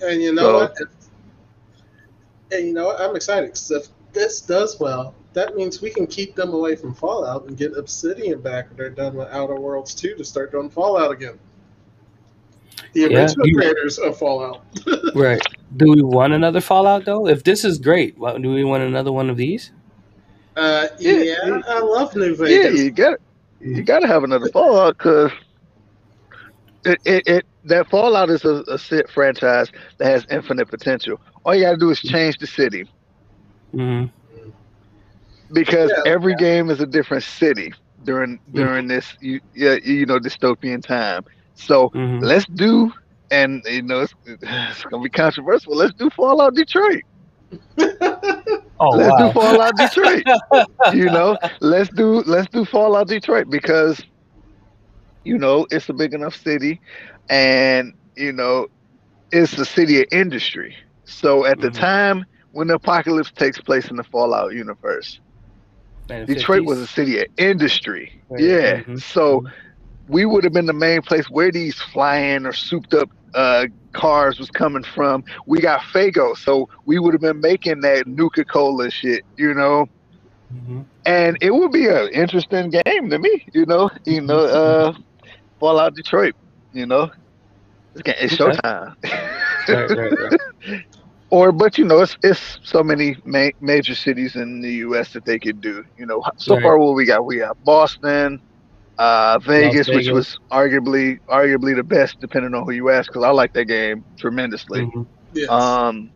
[0.00, 0.72] And you know So- what?
[2.50, 3.00] If- and you know what?
[3.00, 6.94] I'm excited 'cause if this does well, that means we can keep them away from
[6.94, 10.70] Fallout and get Obsidian back when they're done with Outer Worlds 2 to start doing
[10.70, 11.38] Fallout again.
[12.94, 14.62] The Yeah, original you- creators of Fallout.
[15.14, 15.40] Right.
[15.76, 17.26] Do we want another Fallout though?
[17.28, 19.70] If this is great, what, do we want another one of these?
[20.56, 21.60] Uh, Yeah, yeah, yeah.
[21.68, 22.50] I love New Vegas.
[22.50, 22.80] Yeah, Vegas.
[22.80, 23.18] you got
[23.60, 25.30] you got to have another Fallout because
[26.84, 31.20] it, it, it that Fallout is a, a sit franchise that has infinite potential.
[31.44, 32.84] All you got to do is change the city
[33.72, 34.04] hmm
[35.52, 36.04] because Yeah.
[36.04, 37.72] every game is a different city
[38.02, 41.22] during during this you yeah you know dystopian time.
[41.54, 42.90] So hmm let's do
[43.30, 45.74] and you know it's, it's gonna be controversial.
[45.76, 47.02] Let's do Fallout Detroit.
[48.80, 49.16] Oh let's wow.
[49.16, 50.24] do Fallout Detroit.
[50.90, 54.00] you know, let's do let's do Fallout Detroit because
[55.24, 56.80] you know it's a big enough city,
[57.28, 58.66] and you know
[59.30, 60.74] it's a city of industry.
[61.08, 61.74] So at the Mhm.
[61.74, 65.20] time when the apocalypse takes place in the Fallout universe,
[66.08, 66.66] Detroit 50s.
[66.66, 68.10] was a city of industry.
[68.28, 68.42] Right.
[68.42, 68.80] Yeah.
[68.82, 69.00] Mhm.
[69.02, 69.44] So
[70.08, 74.38] we would have been the main place where these flying or souped up uh, cars
[74.38, 75.22] was coming from.
[75.46, 79.86] We got Faygo, so we would have been making that Nuka Cola shit, you know.
[80.52, 80.86] Mhm.
[81.04, 83.90] And it would be an interesting game to me, you know.
[84.06, 84.92] You know, uh,
[85.60, 86.34] Fallout Detroit,
[86.72, 87.10] you know.
[87.94, 88.58] It's, it's Okay.
[88.60, 88.94] showtime.
[89.68, 90.80] Right, right, right.
[91.30, 95.12] Or, but you know, it's it's so many ma- major cities in the U.S.
[95.12, 95.84] that they could do.
[95.96, 96.62] You know, so Right.
[96.62, 98.40] far what we got, we got Boston,
[98.98, 103.30] uh, Vegas, which was arguably arguably the best, depending on who you ask, because I
[103.30, 104.80] like that game tremendously.
[104.82, 105.06] Mhm.
[105.32, 105.50] Yes.
[105.50, 106.10] Um,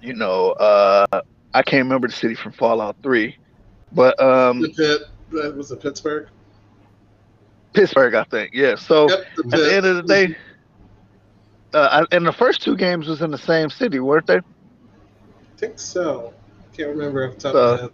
[0.00, 1.06] you know, uh,
[1.54, 3.36] I can't remember the city from Fallout Three,
[3.92, 5.02] but um, the pit.
[5.32, 6.28] That was it Pittsburgh.
[7.74, 8.50] Pittsburgh, I think.
[8.52, 8.76] Yeah.
[8.76, 10.36] So Yep, the at the end of the day,
[11.74, 14.40] uh, and the first two games was in the same city, weren't they?
[15.56, 16.34] I think so.
[16.76, 17.90] Can't remember off the top Uh, of my head.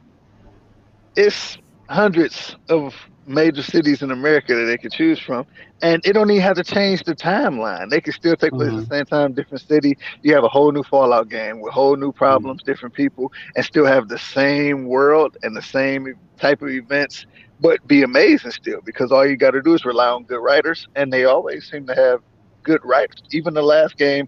[1.17, 1.57] It's
[1.89, 2.95] hundreds of
[3.27, 5.47] major cities in America that they could choose from,
[5.83, 7.91] and it don't even have to change the timeline.
[7.91, 9.97] They could still take place at the same time, different city.
[10.23, 13.87] You have a whole new Fallout game with whole new problems, different people, and still
[13.87, 17.27] have the same world and the same type of events,
[17.61, 20.87] but be amazing still because all you got to do is rely on good writers,
[20.95, 22.21] and they always seem to have
[22.65, 23.23] good writers.
[23.33, 24.27] Even the last game,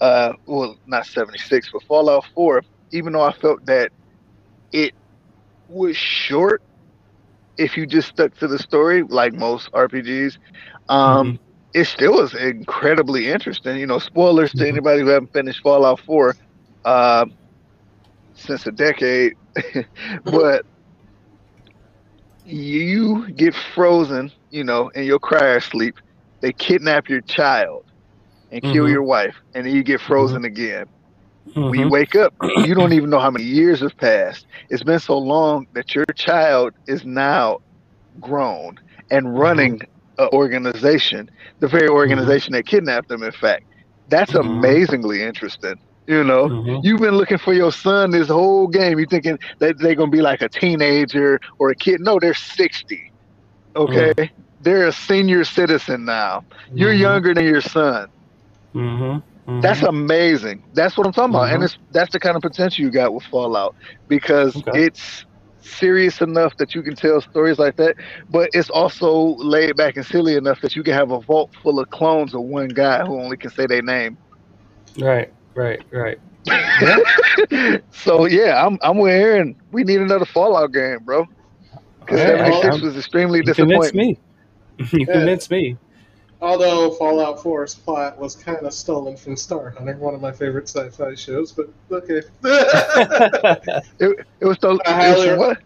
[0.00, 2.62] uh, well, not seventy six, but Fallout Four.
[2.92, 3.90] Even though I felt that
[4.72, 4.92] it
[5.68, 6.62] was short
[7.58, 10.38] if you just stuck to the story like most RPGs.
[10.88, 11.38] Um,
[11.74, 13.78] It still was incredibly interesting.
[13.78, 14.68] You know, spoilers to Mhm.
[14.68, 16.34] anybody who haven't finished Fallout 4
[16.84, 17.26] uh,
[18.34, 19.34] since a decade,
[20.24, 20.64] but
[22.44, 25.96] you get frozen, you know, in your cryo sleep.
[26.40, 27.84] They kidnap your child
[28.50, 28.92] and kill Mhm.
[28.92, 30.86] your wife, and then you get frozen again.
[31.54, 31.90] When you Mhm.
[31.90, 34.46] wake up, you don't even know how many years have passed.
[34.70, 37.58] It's been so long that your child is now
[38.20, 38.76] grown
[39.10, 39.80] and running
[40.18, 41.28] an organization,
[41.60, 43.64] the very organization that kidnapped them, in fact.
[44.08, 45.74] That's amazingly interesting.
[46.06, 46.80] You know, Mhm.
[46.82, 48.98] you've been looking for your son this whole game.
[48.98, 52.00] You're thinking that they're going to be like a teenager or a kid.
[52.00, 53.12] No, they're 60.
[53.76, 54.12] Okay.
[54.60, 56.44] They're a senior citizen now.
[56.72, 56.98] You're Mhm.
[56.98, 58.08] younger than your son.
[58.74, 59.22] Mhm.
[59.46, 59.62] Mhm.
[59.62, 60.62] That's amazing.
[60.74, 61.66] That's what I'm talking about, and Mhm.
[61.66, 63.74] it's that's the kind of potential you got with Fallout
[64.08, 64.84] because Okay.
[64.84, 65.24] it's
[65.60, 67.94] serious enough that you can tell stories like that,
[68.30, 71.78] but it's also laid back and silly enough that you can have a vault full
[71.78, 74.16] of clones of one guy who only can say their name.
[75.00, 76.18] right, right, right.
[77.90, 79.54] so yeah, I'm I'm with Aaron.
[79.72, 81.26] We need another Fallout game, bro.
[82.00, 83.96] Because Yeah, seventy six I'm- was extremely disappointing.
[83.96, 84.18] me.
[84.92, 85.12] you Yeah.
[85.12, 85.76] convinced me.
[86.40, 90.68] Although Fallout 4's plot was kind of stolen from Star Hunter, one of my favorite
[90.68, 92.22] sci-fi shows, but okay.
[93.98, 95.58] It, it was the I it was highly- from what?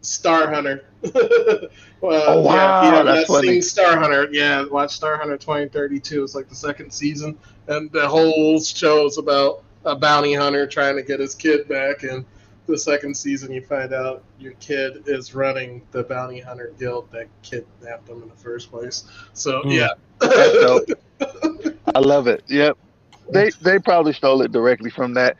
[0.00, 0.84] Star Hunter.
[1.02, 3.60] well, Oh, wow, yeah, if you have that's not funny.
[3.62, 6.22] Star Hunter, yeah, watch Star Hunter 2032.
[6.24, 7.38] It's like the second season,
[7.68, 12.02] and the whole show is about a bounty hunter trying to get his kid back.
[12.02, 12.24] And
[12.66, 17.26] the second season, you find out your kid is running the bounty hunter guild that
[17.42, 19.04] kidnapped him in the first place.
[19.34, 19.70] So Hmm.
[19.70, 19.88] yeah,
[21.94, 22.42] I love it.
[22.48, 22.78] Yep.
[23.30, 25.36] They they probably stole it directly from that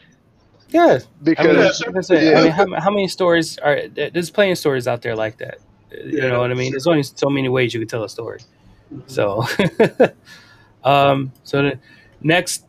[0.69, 0.99] Yeah,
[1.39, 1.55] I mean,
[1.85, 2.39] because Yeah, like I yeah.
[2.39, 5.39] I mean, how, how many stories are there- there's plenty of stories out there like
[5.39, 5.59] that.
[5.91, 6.67] You Yeah, know what I mean?
[6.67, 6.73] sure.
[6.73, 8.41] There's only so many ways you can tell a story.
[9.07, 9.45] So,
[10.85, 11.79] um, so the
[12.23, 12.65] next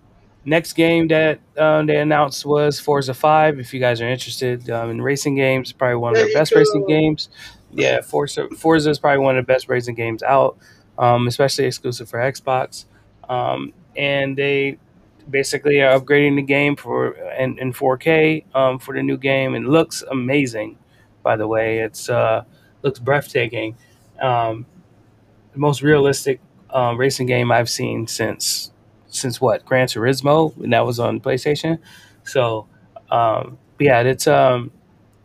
[0.46, 3.60] next game that um, they announced was Forza Five.
[3.60, 6.86] If you guys are interested um, in racing games, probably one of the best racing
[6.88, 7.30] games.
[7.72, 10.58] Yeah, Forza Forza is probably one of the best racing games out,
[10.98, 12.86] um, especially exclusive for Xbox.
[13.28, 14.78] Um, and they
[15.30, 19.66] basically are upgrading the game for in, in 4K um, for the new game, and
[19.66, 20.78] it looks amazing.
[21.24, 22.44] By the way, it's uh,
[22.84, 23.76] looks breathtaking.
[24.22, 24.66] Um,
[25.54, 26.40] the most realistic
[26.70, 28.72] um, racing game I've seen since
[29.16, 31.80] since what Gran Turismo, and that was on PlayStation.
[32.24, 32.68] So,
[33.12, 34.72] um, yeah, it's um,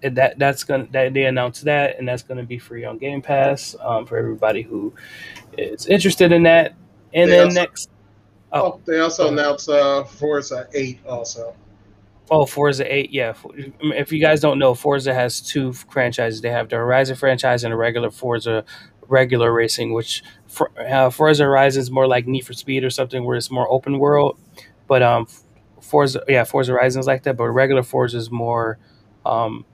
[0.02, 3.22] it- that that's gonna that they announced that, and that's gonna be free on Game
[3.22, 4.92] Pass um, for everybody who
[5.58, 6.74] is interested in that.
[7.12, 7.90] And They then also- next,
[8.52, 11.54] Oh, they also announced uh, Forza 8 also.
[12.32, 13.32] Oh, Forza 8, yeah.
[13.80, 16.40] If you guys don't know, Forza has two franchises.
[16.40, 18.64] They have the Horizon franchise and a regular Forza
[19.10, 23.24] regular racing, which for, uh, Forza Horizon is more like Need for Speed or something
[23.24, 24.38] where it's more open world.
[24.86, 25.26] But um,
[25.80, 28.78] Forza, yeah, Forza Horizon is like that, but regular Forza is more,
[29.26, 29.64] um,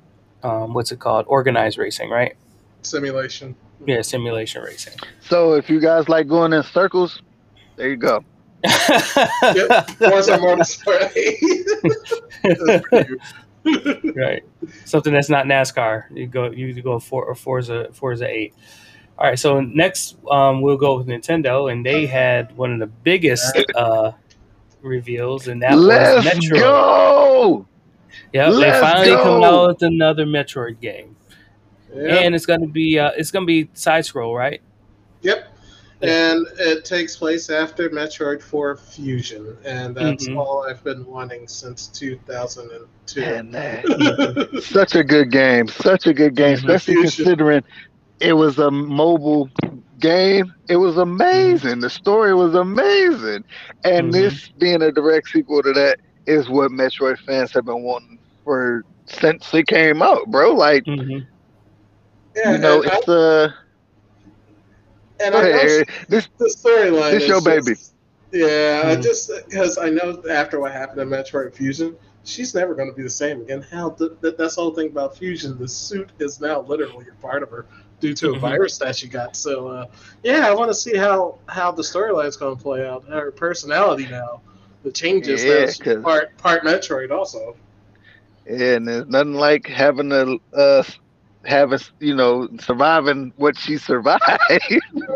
[0.42, 1.26] um, what's it called?
[1.28, 2.36] Organized racing, right?
[2.82, 3.54] Simulation.
[3.86, 4.94] Yeah, simulation racing.
[5.20, 7.20] so if you guys like going in circles,
[7.76, 8.24] there you go.
[8.64, 9.90] Yep.
[9.90, 11.66] Forza Motorsport 8.
[12.42, 14.16] That's pretty good.
[14.16, 14.42] right.
[14.84, 16.04] Something that's not NASCAR.
[16.14, 18.54] You go you go for Forza Forza eight.
[19.18, 19.38] All right.
[19.38, 24.12] So next, um, we'll go with Nintendo, and they had one of the biggest uh,
[24.82, 26.58] reveals, and that Let's was Metroid.
[26.60, 27.66] go.
[28.32, 29.22] Yeah, they Let's finally go.
[29.22, 31.16] coming out with another Metroid game,
[31.94, 32.16] Yeah.
[32.16, 34.60] and it's gonna be uh, it's gonna be side scroll, right?
[35.22, 35.48] Yep.
[36.02, 40.36] And it takes place after Metroid 4 Fusion, and that's Mhm.
[40.36, 43.22] all I've been wanting since 2002.
[43.22, 45.68] And that, such a good game.
[45.68, 46.58] Such a good game, Mhm.
[46.58, 47.24] especially Fusion.
[47.24, 47.62] considering
[48.20, 49.48] it was a mobile
[50.00, 50.52] game.
[50.68, 51.80] It was amazing.
[51.80, 53.44] The story was amazing.
[53.84, 54.12] And Mhm.
[54.12, 58.82] this being a direct sequel to that is what Metroid fans have been wanting for
[59.06, 60.52] since it came out, bro.
[60.54, 61.18] Like, hmm
[62.36, 63.48] yeah, you know, and I, it's uh
[65.20, 65.90] and go I ahead, know Eric.
[66.08, 67.10] This the storyline.
[67.12, 67.76] This is your just- baby.
[68.32, 69.02] Yeah, I Mhm.
[69.02, 73.02] just because I know after what happened in Metroid Fusion, she's never going to be
[73.04, 73.62] the same again.
[73.70, 75.56] How th- th- that's the whole thing about Fusion.
[75.58, 77.66] The suit is now literally a part of her
[78.06, 78.40] due to a Mhm.
[78.40, 79.36] virus that she got.
[79.36, 79.86] So, uh,
[80.22, 83.04] yeah, I want to see how how the storyline's going to play out.
[83.08, 84.42] Her personality now,
[84.84, 85.44] the changes.
[85.44, 87.56] Yeah, that's 'cause- part part Metroid also.
[88.46, 90.82] and there's nothing like having a uh
[91.44, 94.20] having you know surviving what she survived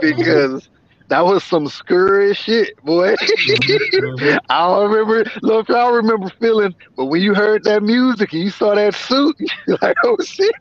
[0.00, 0.68] because
[1.10, 3.14] that was some scurry shit, boy.
[4.48, 5.30] I don't remember.
[5.42, 8.94] Look, I don't remember feeling, but when you heard that music and you saw that
[8.94, 9.36] suit,
[9.66, 10.54] you're like, "Oh shit,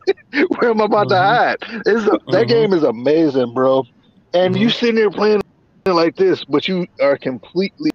[0.58, 1.18] where am I about to Mhm.
[1.18, 2.20] hide?" It's a.
[2.32, 3.84] That game is amazing, bro.
[4.34, 5.41] And you sitting there playing
[5.86, 7.91] like this, but you are completely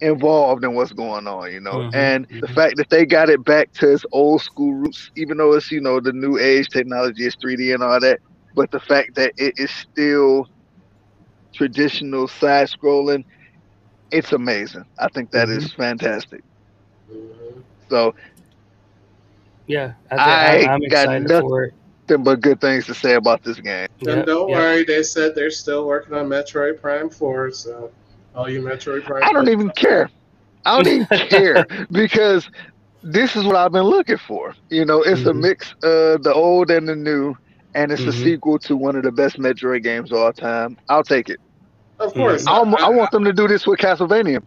[0.00, 1.82] involved in what's going on, you know.
[1.82, 1.94] Mhm.
[1.94, 2.54] And the Mhm.
[2.54, 5.80] fact that they got it back to its old school roots, even though it's you
[5.80, 8.20] know the new age technology is 3D and all that,
[8.54, 10.46] but the fact that it is still
[11.54, 13.24] traditional side scrolling,
[14.10, 14.84] it's amazing.
[14.98, 16.42] I think that is fantastic.
[17.10, 17.64] Mhm.
[17.90, 18.12] So
[19.66, 21.74] Yeah, I, I I, I'm got excited nothing- for it.
[22.20, 23.86] but good things to say about this game.
[24.06, 24.56] And Yeah, don't yeah.
[24.56, 27.50] worry, they said they're still working on Metroid Prime 4.
[27.52, 27.90] So,
[28.34, 29.22] all you Metroid Prime.
[29.22, 30.10] I don't even care.
[30.64, 32.48] I don't even care because
[33.02, 34.54] this is what I've been looking for.
[34.70, 35.40] You know, it's a Mhm.
[35.40, 37.34] mix of the old and the new,
[37.74, 38.22] and it's a Mhm.
[38.22, 40.76] sequel to one of the best Metroid games of all time.
[40.88, 41.40] I'll take it.
[41.98, 42.46] Of course.
[42.46, 44.42] I, I want them to do this with Castlevania.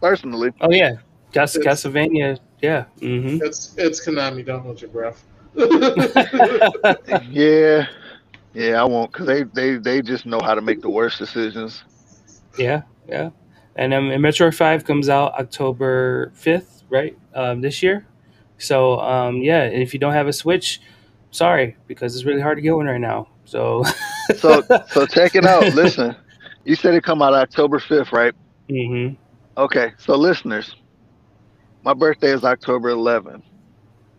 [0.00, 0.96] Personally, Oh yeah,
[1.32, 2.38] Cas- Castlevania.
[2.62, 2.84] Yeah.
[3.00, 4.44] hmm It's it's Konami.
[4.44, 5.24] Don't hold your breath.
[7.30, 7.86] yeah,
[8.54, 11.82] yeah, I won't because they, they they just know how to make the worst decisions.
[12.58, 13.30] yeah, yeah.
[13.76, 17.16] And um, and Metroid Five comes out October fifth, right?
[17.34, 18.06] Um, this year.
[18.58, 20.80] So um, yeah, and if you don't have a Switch,
[21.30, 23.28] sorry because it's really hard to get one right now.
[23.44, 23.84] So.
[24.34, 25.72] So so check it out.
[25.74, 26.16] Listen,
[26.64, 28.34] you said it come out October fifth, right?
[28.68, 29.14] Mm-hmm.
[29.56, 30.74] Okay, so listeners,
[31.84, 33.42] my birthday is October 11th.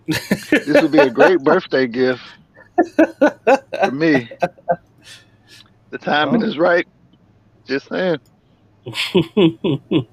[0.05, 2.21] this would be a great birthday gift
[2.95, 4.29] for me.
[5.89, 6.47] The timing oh.
[6.47, 6.87] is right.
[7.65, 8.19] Just saying.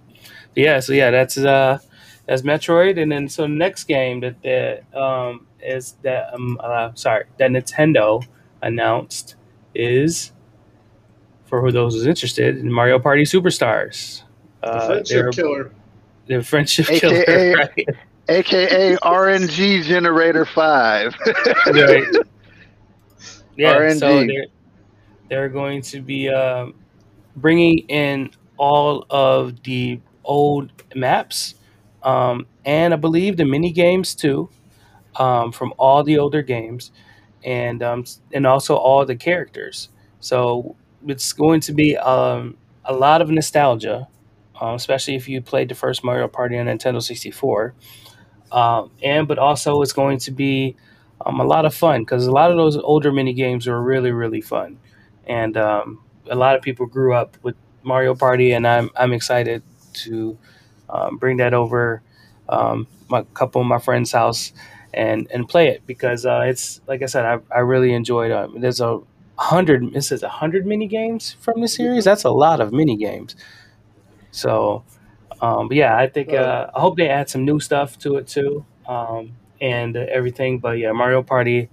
[0.57, 1.79] yeah, so yeah, that's uh
[2.27, 7.25] that's Metroid, and then so next game that that um is that um uh, sorry
[7.39, 8.25] that Nintendo
[8.63, 9.37] announced
[9.75, 10.33] is
[11.47, 14.23] for those who's interested in Mario Party Superstars.
[14.63, 15.73] Uh, the friendship killer.
[16.27, 17.89] The friendship AKA, killer, right?
[18.29, 21.15] AKA RNG Generator Five.
[21.67, 22.05] right.
[23.57, 23.77] Yeah.
[23.77, 24.01] RNG.
[24.01, 24.47] So they're,
[25.29, 26.75] they're going to be um,
[27.37, 31.55] bringing in all of the old maps,
[32.03, 34.49] um, and I believe the mini games too,
[35.17, 36.91] um, from all the older games,
[37.45, 39.89] and um, and also all the characters.
[40.21, 44.09] So it's going to be um, a lot of nostalgia,
[44.61, 47.75] uh, especially if you played the first Mario Party on Nintendo 64.
[48.53, 50.77] Um, and but also it's going to be
[51.25, 54.13] um, a lot of fun because a lot of those older mini games are really
[54.13, 54.79] really fun,
[55.27, 59.63] and um, a lot of people grew up with Mario Party, and I'm I'm excited
[60.05, 60.39] to
[60.89, 62.03] um, bring that over
[62.49, 64.53] um, my couple of my friends' house
[64.95, 68.31] and and play it because uh, it's like I said I, I really enjoyed.
[68.31, 69.01] Um, there's a
[69.37, 72.05] hundred it says a hundred mini games from the series.
[72.05, 73.37] That's a lot of mini games.
[74.31, 74.85] So,
[75.41, 78.27] um, but yeah, I think uh, I hope they add some new stuff to it
[78.27, 80.59] too, um, and uh, everything.
[80.59, 81.69] But yeah, Mario Party,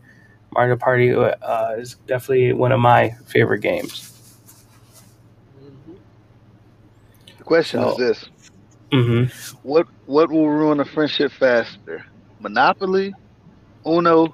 [0.54, 4.08] Mario Party uh, is definitely one of my favorite games.
[7.38, 8.30] The question so, is this:
[8.92, 9.58] mm-hmm.
[9.68, 12.06] What what will ruin a friendship faster,
[12.42, 13.14] Monopoly,
[13.86, 14.34] Uno,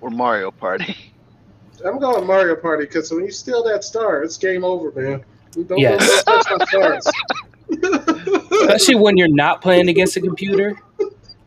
[0.00, 0.96] or Mario Party?
[1.84, 5.24] I'm going Mario Party because when you steal that star, it's game over, man.
[5.66, 6.20] Don't yes.
[6.20, 7.06] stars.
[8.62, 10.76] Especially when you're not playing against a computer,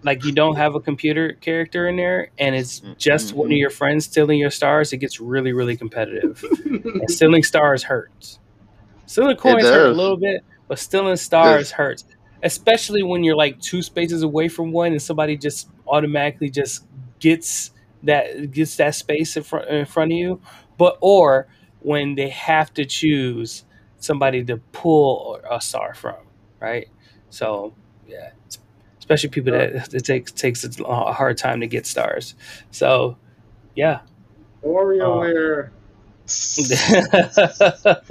[0.04, 3.38] like you don't have a computer character in there, and it's just mm-hmm.
[3.40, 4.94] one of your friends stealing your stars.
[4.94, 6.44] It gets really, really competitive.
[6.66, 8.40] and stealing stars hurts.
[9.06, 12.06] Stealing coins hurt a little bit, but stealing stars hurts.
[12.44, 16.86] Especially when you're like two spaces away from one, and somebody just automatically just
[17.20, 17.72] gets
[18.04, 20.42] that gets that space in front in front of you,
[20.78, 21.48] but or
[21.82, 23.64] when they have to choose
[23.98, 26.16] somebody to pull a star from,
[26.60, 26.88] right?
[27.30, 27.74] So
[28.08, 28.32] yeah,
[29.00, 32.36] especially people that it takes takes a hard time to get stars.
[32.72, 33.18] So
[33.76, 34.02] yeah,
[34.64, 35.68] WarioWare.
[35.68, 35.72] Um,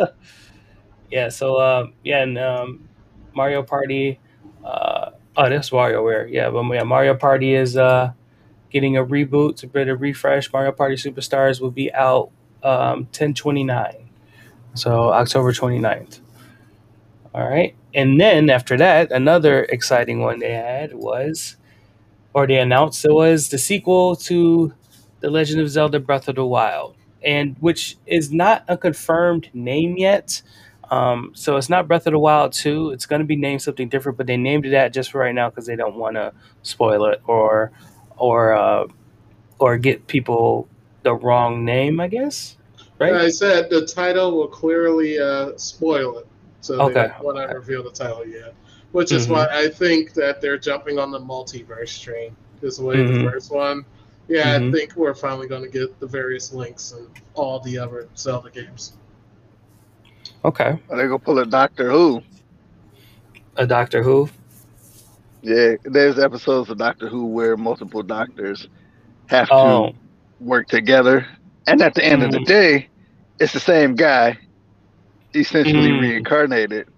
[1.10, 1.28] yeah.
[1.28, 2.88] So uh, yeah, and um,
[3.34, 4.18] Mario Party.
[4.64, 6.30] Uh, oh, that's WarioWare.
[6.30, 8.12] Yeah, but yeah, Mario Party is uh,
[8.70, 10.52] getting a reboot, a bit of refresh.
[10.52, 12.30] Mario Party Superstars will be out
[12.62, 14.10] um, 1029,
[14.74, 16.20] so October 29th.
[17.34, 17.74] All right.
[17.94, 21.56] And then after that, another exciting one they had was,
[22.34, 24.72] or they announced it was the sequel to
[25.20, 29.96] The Legend of Zelda Breath of the Wild, and which is not a confirmed name
[29.96, 30.42] yet.
[30.90, 32.90] Um, so it's not Breath of the Wild 2.
[32.90, 35.34] It's going to be named something different, but they named it that just for right
[35.34, 36.32] now because they don't want to
[36.62, 37.70] spoil it or
[38.16, 38.86] or uh,
[39.58, 40.68] or get people
[41.02, 42.56] the wrong name, I guess.
[42.98, 43.14] Right.
[43.14, 46.26] I said the title will clearly uh, spoil it,
[46.60, 46.94] so okay.
[46.94, 48.54] they don't want to reveal the title yet.
[48.92, 49.34] Which is mm-hmm.
[49.34, 52.36] why I think that they're jumping on the multiverse train.
[52.60, 53.24] This way, mm-hmm.
[53.24, 53.84] the first one.
[54.28, 54.68] Yeah, mm-hmm.
[54.68, 58.50] I think we're finally going to get the various links and all the other Zelda
[58.50, 58.94] games.
[60.44, 60.78] Okay.
[60.88, 62.22] Are they gonna pull a Doctor Who?
[63.56, 64.28] A Doctor Who?
[65.42, 68.68] Yeah, there's episodes of Doctor Who where multiple doctors
[69.26, 69.94] have to oh.
[70.40, 71.26] work together,
[71.66, 72.26] and at the end mm.
[72.26, 72.46] of the mm.
[72.46, 72.88] day,
[73.38, 74.38] it's the same guy,
[75.34, 76.00] essentially mm.
[76.00, 76.88] reincarnated.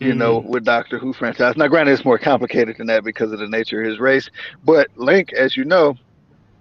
[0.00, 0.18] You mm.
[0.18, 1.56] know, with Doctor Who franchise.
[1.56, 4.30] Now, granted, it's more complicated than that because of the nature of his race.
[4.64, 5.96] But Link, as you know,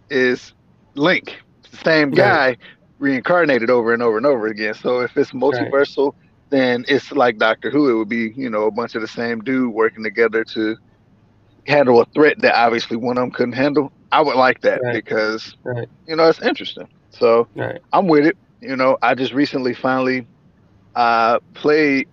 [0.10, 0.54] is
[0.96, 1.38] Link,
[1.70, 2.58] the same guy.
[3.00, 4.74] Reincarnated over and over and over again.
[4.74, 6.22] So if it's multiversal, right.
[6.50, 7.90] then it's like Doctor Who.
[7.90, 10.78] It would be, you know, a bunch of the same dude working together to
[11.68, 13.92] handle a threat that obviously one of them couldn't handle.
[14.12, 14.94] I would like that right.
[14.94, 15.88] because right.
[16.08, 16.88] you know it's interesting.
[17.10, 17.48] So.
[17.94, 18.38] I'm with it.
[18.62, 20.26] You know, I just recently finally
[20.96, 22.08] uh played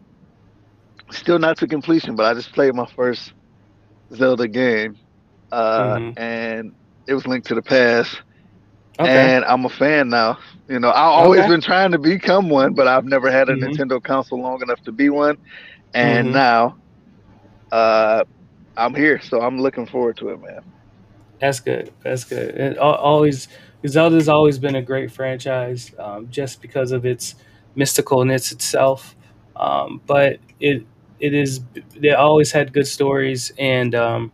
[1.11, 3.33] still not to completion, but I just played my first
[4.13, 4.99] Zelda game.
[5.53, 6.19] Uh mm-hmm.
[6.19, 6.75] and
[7.07, 8.21] it was Link to the Past.
[8.99, 9.35] Okay.
[9.35, 10.39] And I'm a fan now.
[10.69, 11.49] You know, I've always okay.
[11.49, 13.73] been trying to become one, but I've never had a mm-hmm.
[13.73, 15.39] Nintendo console long enough to be one.
[15.93, 16.35] And mm-hmm.
[16.35, 16.77] now
[17.73, 18.25] uh
[18.77, 20.63] I'm here, so I'm looking forward to it, man.
[21.41, 21.93] That's good.
[22.03, 22.55] That's good.
[22.57, 23.49] It always
[23.87, 27.35] Zelda's always been a great franchise, um, just because of its
[27.77, 29.15] mysticalness itself.
[29.57, 30.87] Um, but it
[31.21, 31.61] it is
[31.97, 34.33] they always had good stories and um,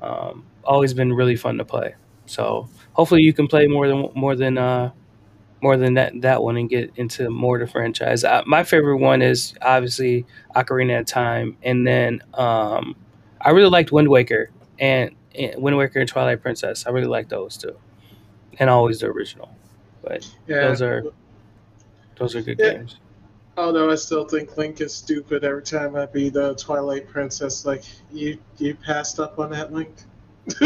[0.00, 1.94] um, always been really fun to play.
[2.26, 4.90] So hopefully you can play more than more than uh,
[5.62, 8.24] more than that that one and get into more of the franchise.
[8.24, 10.24] Uh, my favorite one is obviously
[10.56, 12.96] Ocarina of Time, and then um,
[13.40, 16.86] I really liked Wind Waker and, and Wind Waker and Twilight Princess.
[16.86, 17.76] I really like those too,
[18.58, 19.50] and always the original.
[20.02, 20.60] But Yeah.
[20.68, 21.04] those are
[22.18, 22.72] those are good Yeah.
[22.72, 22.96] games.
[23.58, 27.64] Although I still think Link is stupid every time I beat the Twilight Princess.
[27.64, 29.94] Like you, you passed up on that Link.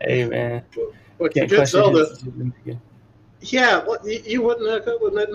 [0.00, 0.62] hey man,
[1.18, 2.00] Look, you can't get Zelda.
[2.00, 2.80] his decision again.
[3.40, 5.30] Yeah, what you, you wouldn't have good with it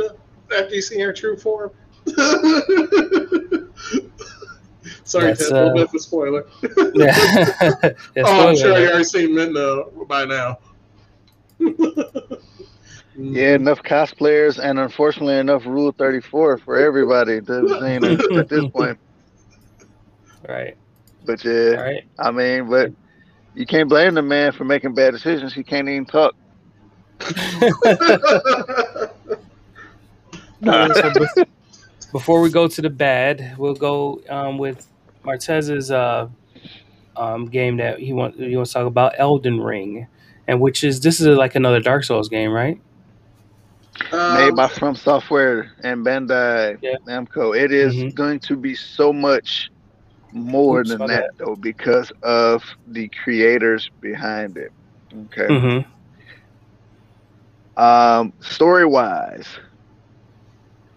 [0.55, 1.71] after you seen her true form.
[5.03, 6.45] Sorry, That's, Ted, a little uh, bit of a spoiler.
[6.93, 7.91] Yeah.
[8.15, 8.89] Yeah, oh, I'm sure you alert.
[8.89, 10.57] already seen Midna by now.
[13.17, 18.49] Yeah, enough cosplayers and unfortunately enough Rule 34 for everybody to have seen it at
[18.49, 18.97] this point.
[20.47, 20.75] Right.
[21.26, 22.03] But yeah, All right.
[22.19, 22.91] I mean, but
[23.53, 25.53] you can't blame the man for making bad decisions.
[25.53, 26.34] He can't even talk.
[30.63, 31.47] All right, so bef-
[32.11, 34.88] before we go to the bad, we'll go um, with
[35.24, 36.28] Martez's uh,
[37.15, 40.07] um, game that he wants he wants to talk about, Elden Ring,
[40.47, 42.80] and which is this is like another Dark Souls game, right?
[44.11, 46.95] Um, Made by From Software and Bandai Yeah.
[47.07, 47.57] Namco.
[47.59, 48.15] It is Mhm.
[48.15, 49.70] going to be so much
[50.34, 54.71] more than that, though, because of the creators behind it.
[55.13, 55.47] Okay.
[55.47, 55.89] Mm-hmm.
[57.82, 59.47] Um, story wise,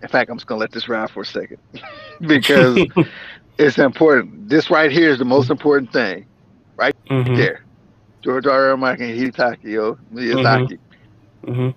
[0.02, 1.58] in fact, I'm just gonna let this ride for a second
[2.20, 2.86] because
[3.58, 4.48] it's important.
[4.48, 6.26] This right here is the most important thing.
[6.78, 7.34] mm-hmm.
[7.36, 7.64] There,
[8.22, 8.70] George R.
[8.70, 8.76] R.
[8.76, 10.78] Martin and Hidetaka, yo, Miyazaki.
[11.46, 11.70] Mm-hmm.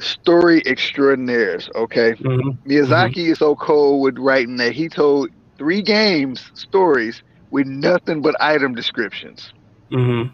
[0.00, 1.68] Story extraordinaires.
[1.74, 2.70] Okay, Mm-hmm.
[2.70, 8.34] Miyazaki is so cold with writing that he told three games stories with nothing but
[8.40, 9.52] item descriptions.
[9.92, 10.28] Mm-hmm.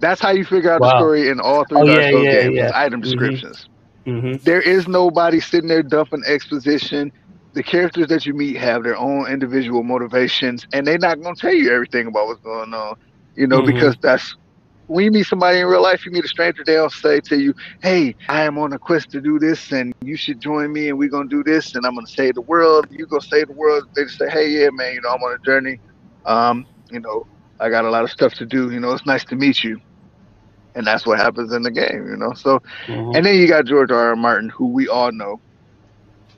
[0.00, 2.30] That's how you figure out the story in all three Oh, Dark yeah, Souls yeah,
[2.30, 2.54] games.
[2.54, 2.70] yeah.
[2.74, 3.02] Item Mhm.
[3.02, 3.68] descriptions.
[4.06, 4.36] Mm-hmm.
[4.44, 7.12] there is nobody sitting there dumping exposition.
[7.54, 11.40] The characters that you meet have their own individual motivations, and they're not going to
[11.40, 12.94] tell you everything about what's going on.
[13.34, 13.66] You know, Mhm.
[13.66, 14.34] because that's
[14.92, 17.54] when you meet somebody in real life, you meet a stranger, they'll say to you,
[17.82, 20.98] "Hey, I am on a quest to do this, and you should join me, and
[20.98, 22.86] we're gonna do this, and I'm gonna save the world.
[22.90, 25.34] You go save the world." They just say, "Hey, yeah, man, you know, I'm on
[25.36, 25.78] a journey.
[26.26, 27.24] Um, you know,
[27.60, 28.70] I got a lot of stuff to do.
[28.70, 29.78] You know, it's nice to meet you."
[30.74, 32.32] And that's what happens in the game, you know.
[32.34, 33.14] So Mm-hmm.
[33.14, 34.08] and then you got George R.
[34.10, 34.16] R.
[34.16, 35.38] Martin, who we all know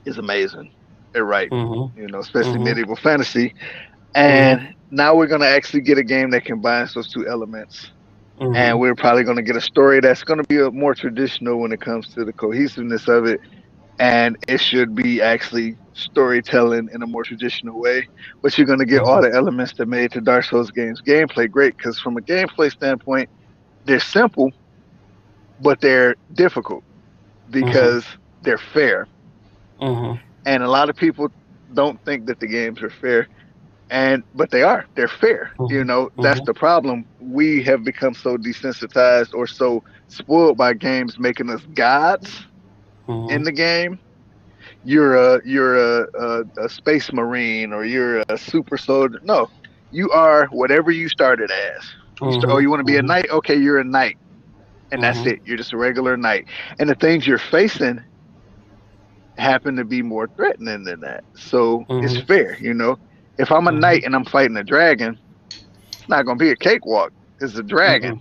[0.05, 0.69] is amazing
[1.15, 1.87] at writing, Mm-hmm.
[1.95, 2.59] you know, especially Mhm.
[2.59, 3.53] medieval fantasy.
[4.15, 7.91] And now we're gonna actually get a game that combines those two elements.
[8.39, 8.55] Mm-hmm.
[8.55, 11.79] And we're probably gonna get a story that's gonna be a more traditional when it
[11.79, 13.39] comes to the cohesiveness of it.
[13.97, 18.09] And it should be actually storytelling in a more traditional way.
[18.41, 21.77] But you're gonna get all the elements that made the Dark Souls games gameplay great,
[21.77, 23.29] because from a gameplay standpoint,
[23.85, 24.51] they're simple,
[25.61, 26.83] but they're difficult
[27.51, 28.05] because
[28.41, 29.07] they're fair.
[29.81, 30.21] Mm-hmm.
[30.45, 31.31] And a lot of people
[31.73, 33.27] don't think that the games are fair.
[33.89, 34.85] And but they are.
[34.95, 35.51] They're fair.
[35.59, 35.73] Mm-hmm.
[35.73, 36.45] You know, that's mm-hmm.
[36.45, 37.05] the problem.
[37.19, 42.45] We have become so desensitized or so spoiled by games making us gods
[43.07, 43.29] Mm-hmm.
[43.29, 43.99] in the game.
[44.83, 49.19] You're a you're a, a, a space marine or you're a super soldier.
[49.23, 49.49] No,
[49.91, 51.83] you are whatever you started as.
[52.19, 52.39] You mm-hmm.
[52.39, 53.07] start, oh, you want to be a Mhm.
[53.07, 53.29] knight?
[53.29, 54.17] Okay, you're a knight,
[54.91, 55.41] and that's it.
[55.45, 56.45] You're just a regular knight.
[56.79, 58.01] And the things you're facing
[59.37, 61.23] happen to be more threatening than that.
[61.35, 62.97] So it's fair, you know.
[63.37, 63.71] If I'm a Mhm.
[63.71, 65.19] knight and I'm fighting a dragon,
[65.93, 67.11] it's not gonna be a cakewalk.
[67.39, 68.15] It's a dragon.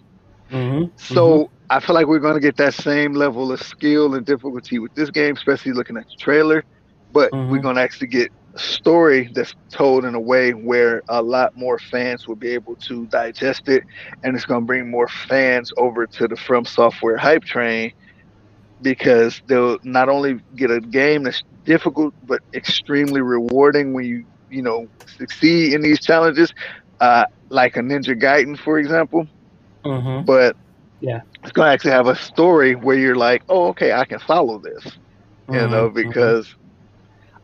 [0.51, 0.87] Mm-hmm.
[0.97, 4.79] So I feel like we're going to get that same level of skill and difficulty
[4.79, 6.65] with this game, especially looking at the trailer.
[7.11, 7.61] But we're Mhm.
[7.61, 11.79] going to actually get a story that's told in a way where a lot more
[11.79, 13.83] fans will be able to digest it,
[14.23, 17.93] and it's going to bring more fans over to the From Software hype train
[18.83, 24.62] because they'll not only get a game that's difficult but extremely rewarding when you you
[24.62, 26.52] know succeed in these challenges,
[27.00, 29.26] uh, like a Ninja Gaiden, for example
[29.84, 30.26] Mm-hmm.
[30.26, 30.57] but
[31.00, 31.22] Yeah.
[31.42, 34.61] it's going to actually have a story where you're like, oh, okay, I can follow
[34.61, 34.98] this,
[35.52, 36.48] you know, Mhm, because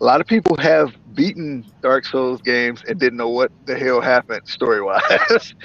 [0.01, 4.01] a lot of people have beaten Dark Souls games and didn't know what the hell
[4.01, 5.03] happened story wise.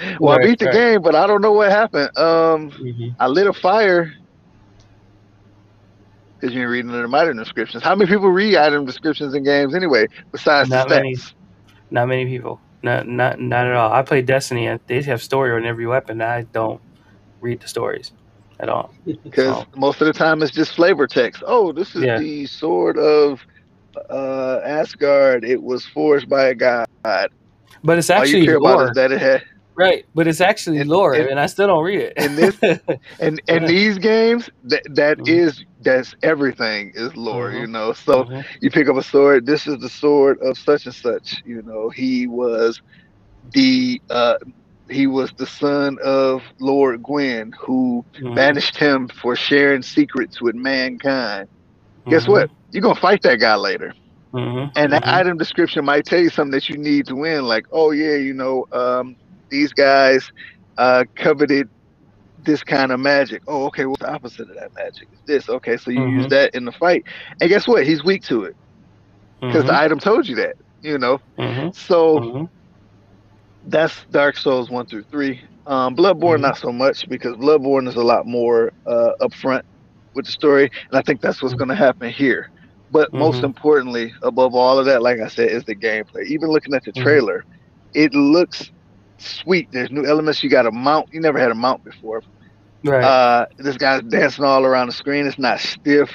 [0.22, 0.80] well, Right, I beat the right.
[0.80, 2.10] game, but I don't know what happened.
[2.16, 3.16] Um, Mhm.
[3.18, 4.10] I lit a fire.
[6.38, 7.82] Because you're reading the item descriptions.
[7.82, 10.98] How many people read item descriptions in games anyway, besides Not the stats?
[10.98, 11.16] many.
[11.90, 12.60] Not many people.
[12.82, 13.92] Not not not at all.
[13.92, 16.20] I play Destiny and they have story on every weapon.
[16.20, 16.80] I don't
[17.40, 18.12] read the stories
[18.60, 18.92] at all.
[19.24, 21.42] Because So- most of the time it's just flavor text.
[21.46, 22.18] Oh, this is Yeah.
[22.18, 23.40] the sword of
[24.10, 25.42] uh, Asgard.
[25.44, 26.86] It was forged by a god.
[27.02, 29.42] But it's All you actually care about is that it had.
[29.76, 32.12] Right, but it's actually And- lore, and- and, I still don't read it.
[32.16, 32.58] and this-
[33.20, 35.28] And and these games, that that Mhm.
[35.28, 37.60] is that's everything is lore, Mhm.
[37.60, 37.92] you know.
[37.92, 38.44] So Mhm.
[38.60, 39.44] you pick up a sword.
[39.46, 41.42] This is the sword of such and such.
[41.44, 42.80] You know, he was
[43.52, 44.36] the uh,
[44.88, 48.34] he was the son of Lord Gwyn, who Mhm.
[48.34, 51.48] banished him for sharing secrets with mankind.
[52.08, 52.28] Guess Mhm.
[52.32, 52.50] what?
[52.72, 53.92] You're gonna fight that guy later,
[54.32, 54.70] Mhm.
[54.76, 57.44] and that item description might tell you something that you need to win.
[57.44, 59.16] Like, oh yeah, you know, um,
[59.50, 60.26] these guys
[60.78, 61.68] uh, coveted
[62.36, 63.42] this kind of magic.
[63.48, 65.08] Oh, okay, what's the opposite of that magic?
[65.12, 65.76] Is this okay?
[65.76, 66.18] So you Mhm.
[66.18, 67.04] use that in the fight,
[67.40, 67.86] and guess what?
[67.86, 68.54] He's weak to it
[69.48, 69.66] because Mhm.
[69.66, 70.56] the item told you that.
[70.82, 71.72] You know, Mhm.
[71.72, 72.48] so Mhm.
[73.64, 75.40] that's Dark Souls one through three.
[75.66, 76.40] Um, Bloodborne Mhm.
[76.40, 79.62] not so much because Bloodborne is a lot more uh, upfront
[80.14, 81.56] with the story, and I think that's what's Mhm.
[81.56, 82.46] going to happen here.
[82.90, 86.24] But most importantly, above all of that, like I said, is the gameplay.
[86.26, 87.42] Even looking at the trailer,
[87.94, 88.70] it looks
[89.18, 89.68] sweet.
[89.72, 90.42] There's new elements.
[90.42, 91.12] You got a mount.
[91.12, 92.22] You never had a mount before.
[92.84, 93.02] Right.
[93.04, 95.26] Uh, this guy's dancing all around the screen.
[95.26, 96.10] It's not stiff.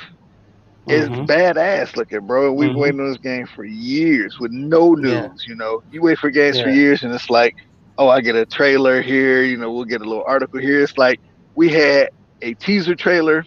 [0.87, 1.27] It's Mhm.
[1.27, 2.51] badass looking, bro.
[2.53, 2.81] We've been Mhm.
[2.81, 5.11] waiting on this game for years with no news.
[5.11, 5.29] Yeah.
[5.47, 7.55] You know, you wait for games for years, and it's like,
[7.97, 9.43] oh, I get a trailer here.
[9.43, 10.81] You know, we'll get a little article here.
[10.81, 11.19] It's like
[11.55, 12.09] we had
[12.41, 13.45] a teaser trailer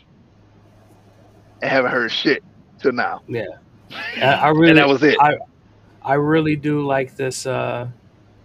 [1.63, 2.43] and haven't heard shit
[2.79, 5.17] till now, I, I really, and that was it.
[5.21, 5.37] I,
[6.03, 7.47] I really do like this.
[7.47, 7.89] Uh,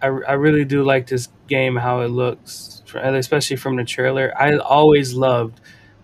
[0.02, 1.76] I, I really do like this game.
[1.76, 4.32] How it looks, especially from the trailer.
[4.38, 5.60] I always loved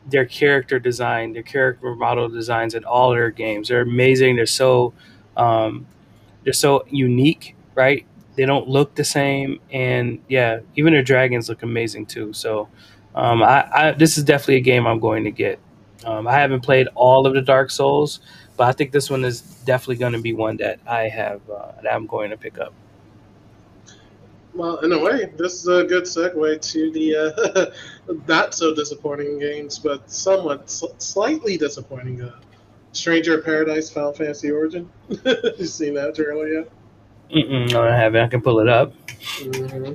[0.07, 3.69] their character design, their character model designs in all their games.
[3.69, 4.37] They're amazing.
[4.37, 4.95] They're so,
[5.37, 5.87] um,
[6.45, 8.07] they're so unique, right?
[8.37, 12.33] They don't look the same, and yeah, even their dragons look amazing too.
[12.35, 12.69] So,
[13.15, 15.59] um, I, I this is definitely a game I'm going to get.
[16.05, 18.21] Um, I haven't played all of the Dark Souls,
[18.57, 21.73] but I think this one is definitely going to be one that I have uh,
[21.83, 22.75] that I'm going to pick up.
[24.57, 29.39] Well, in a way, this is a good segue to the uh, not so disappointing
[29.39, 32.23] games, but somewhat sl- slightly disappointing.
[32.23, 32.37] Uh,
[32.93, 34.91] Stranger of Paradise Final Fantasy Origin.
[35.09, 36.71] you seen that trailer yet?
[37.31, 38.23] Mm-mm, no, I haven't.
[38.23, 38.95] I can pull it up.
[39.39, 39.93] hmm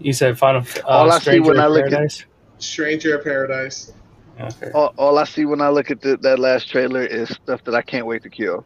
[0.00, 2.24] You said Final uh, All I see Stranger when I of look at- Paradise.
[2.58, 3.92] Stranger of Paradise.
[4.40, 4.70] Okay.
[4.74, 7.74] all, all I see when I look at the, that last trailer is stuff that
[7.76, 8.64] I can't wait to kill.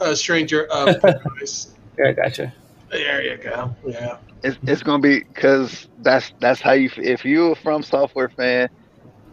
[0.00, 1.74] Uh, Stranger of Paradise.
[1.98, 2.54] Okay, gotcha.
[2.90, 3.74] There you go.
[3.86, 4.18] Yeah.
[4.42, 6.90] It's, it's gonna be because that's that's how you.
[6.96, 8.68] If you're From Software fan,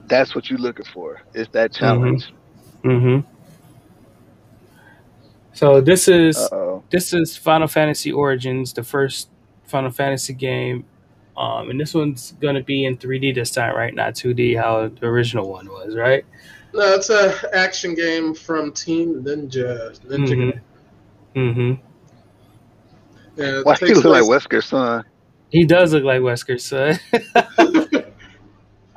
[0.08, 1.22] that's what you're looking for.
[1.34, 2.32] Is that challenge?
[2.84, 3.28] Mm-hmm.
[5.54, 6.84] So this is Uh oh.
[6.92, 9.30] this is Final Fantasy Origins, the first
[9.66, 10.86] Final Fantasy game,
[11.36, 13.94] um, and this one's gonna be in 3D this time, right?
[13.94, 16.24] Not 2D, how the original one was, right?
[16.74, 19.98] No, it's a action game from Team Ninja.
[20.02, 20.62] Ninja.
[21.34, 21.40] Mm-hmm.
[21.40, 21.87] Mm-hmm.
[23.38, 25.04] Yeah, it Why he takes look like place- Wesker's son?
[25.50, 27.00] He does look like Wesker, son.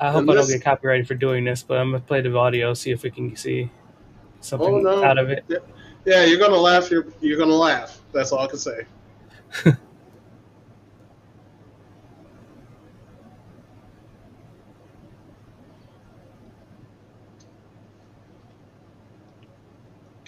[0.00, 2.34] I hope And I don't get copyrighted for doing this, but I'm gonna play the
[2.36, 3.70] audio, see if we can see
[4.40, 5.04] something Oh, no.
[5.04, 5.44] out of it.
[6.06, 6.90] Yeah, you're gonna laugh.
[6.90, 8.00] You're you're gonna laugh.
[8.12, 8.80] That's all I can say.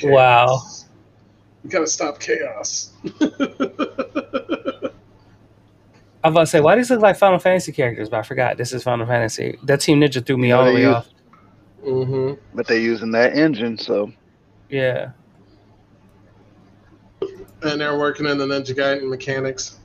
[0.02, 0.60] Wow.
[1.64, 2.92] You gotta stop chaos.
[6.24, 8.08] I was about to say, why do these look like Final Fantasy characters?
[8.08, 9.58] But I forgot this is Final Fantasy.
[9.64, 11.08] That Team Ninja threw me Yeah, all the way use- off.
[11.84, 12.40] mm-hmm.
[12.54, 14.12] But they're using that engine, so
[14.68, 15.10] Yeah.
[17.62, 19.78] And they're working in the Ninja Gaiden mechanics.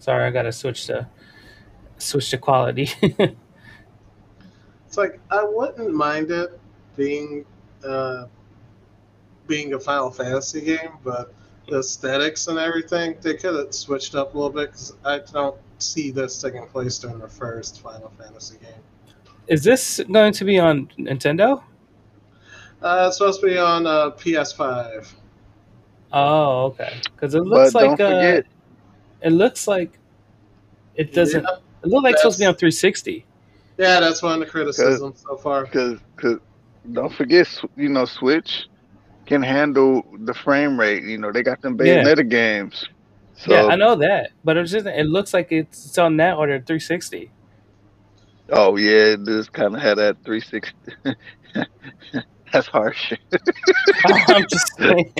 [0.00, 1.08] Sorry, I gotta switch to
[1.98, 2.90] switch to quality.
[4.86, 6.58] It's like I wouldn't mind it
[6.96, 7.44] being
[7.84, 8.24] uh,
[9.48, 11.34] being a Final Fantasy game, but
[11.66, 15.56] the aesthetics and everything they could have switched up a little bit because I don't
[15.78, 18.82] see this taking place during the first Final Fantasy game.
[19.48, 21.62] is this going to be on Nintendo?
[22.80, 25.12] Uh, it's supposed to be on uh, PS5.
[26.12, 27.00] Oh, okay.
[27.12, 28.46] Because it looks but like don't uh, forget,
[29.22, 29.98] it looks like
[30.94, 31.42] it doesn't.
[31.42, 33.26] Yeah, It looks like it's supposed to be on 360.
[33.78, 35.64] yeah, that's one of the criticisms so far.
[35.64, 36.38] because because
[36.92, 37.46] don't forget,
[37.76, 38.68] you know, Switch
[39.28, 41.04] can handle the frame rate.
[41.04, 42.02] You know, they got them Yeah.
[42.02, 42.84] Bayonetta games.
[43.36, 46.36] So, yeah, I know that, but it's just it looks like it's, it's on that
[46.36, 47.30] order 360.
[48.50, 50.74] Oh yeah, it does kind of have that 360.
[52.52, 53.12] That's harsh.
[54.06, 55.12] I'm just saying.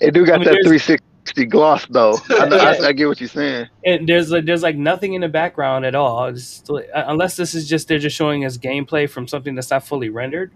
[0.00, 2.16] It do got I mean, that 360 gloss though.
[2.30, 2.86] I, know, Yeah.
[2.86, 3.66] I get what you're saying.
[3.84, 6.32] And there's like there's like nothing in the background at all.
[6.68, 9.84] Like- uh, unless this is just they're just showing us gameplay from something that's not
[9.84, 10.52] fully rendered.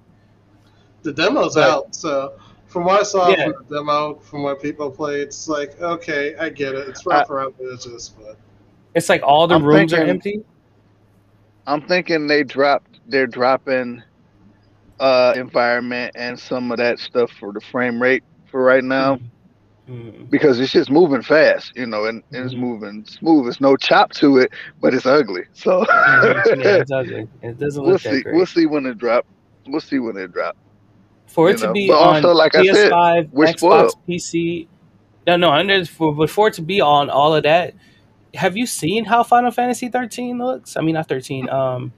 [1.07, 2.32] The demo's But- out, so
[2.66, 3.44] from what I saw Yeah.
[3.52, 6.88] from the demo, from what people play, it's like okay, I get it.
[6.88, 8.36] It's rough around the edges, but
[8.96, 10.42] It's like all the I'm rooms are empty.
[11.68, 12.98] I'm thinking they dropped.
[13.07, 14.02] They're dropping
[14.98, 19.20] uh environment and some of that stuff for the frame rate for right now
[19.88, 20.28] Mhm.
[20.30, 22.59] because it's just moving fast, you know, and, and it's Mhm.
[22.61, 23.46] moving smooth.
[23.46, 24.50] It's no chop to it,
[24.80, 25.44] but it's ugly.
[25.52, 26.64] So Mhm.
[26.64, 27.28] yeah, it's ugly.
[27.42, 28.22] It doesn't look we'll look that see.
[28.22, 28.34] great.
[28.34, 29.24] We'll see when it drop.
[29.68, 30.57] We'll see when it drop.
[31.27, 33.59] For you it to know, be but on also, like I said, PS5, we're Xbox,
[33.59, 33.95] spoiled.
[34.09, 34.66] PC.
[35.27, 37.74] No, no, under for but for it to be on all of that.
[38.35, 40.77] Have you seen how Final Fantasy 13 looks?
[40.77, 41.49] I mean, not 13.
[41.49, 41.93] Um,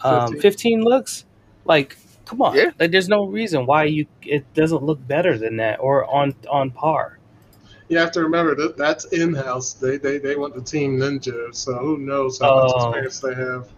[0.00, 0.40] um, 15.
[0.40, 1.24] 15 looks
[1.64, 1.96] like.
[2.24, 2.70] Come on, Yeah.
[2.80, 6.70] like there's no reason why you it doesn't look better than that or on on
[6.70, 7.18] par.
[7.88, 9.74] you have to remember that that's in house.
[9.74, 12.86] They, they they want the team ninja, so who knows how much Oh.
[12.88, 13.68] experience they have.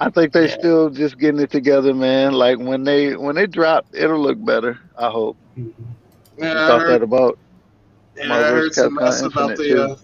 [0.00, 0.58] I think they Yeah.
[0.58, 2.32] still just getting it together, man.
[2.32, 4.78] Like when they when they drop, it'll look better.
[4.96, 5.38] I hope.
[5.58, 5.72] Mhm.
[6.38, 7.38] Yeah, I thought that heard, about
[8.16, 9.64] yeah, I Marvel's heard some Capcom mess about Infinite, the.
[9.64, 9.80] too.
[9.82, 9.96] Uh,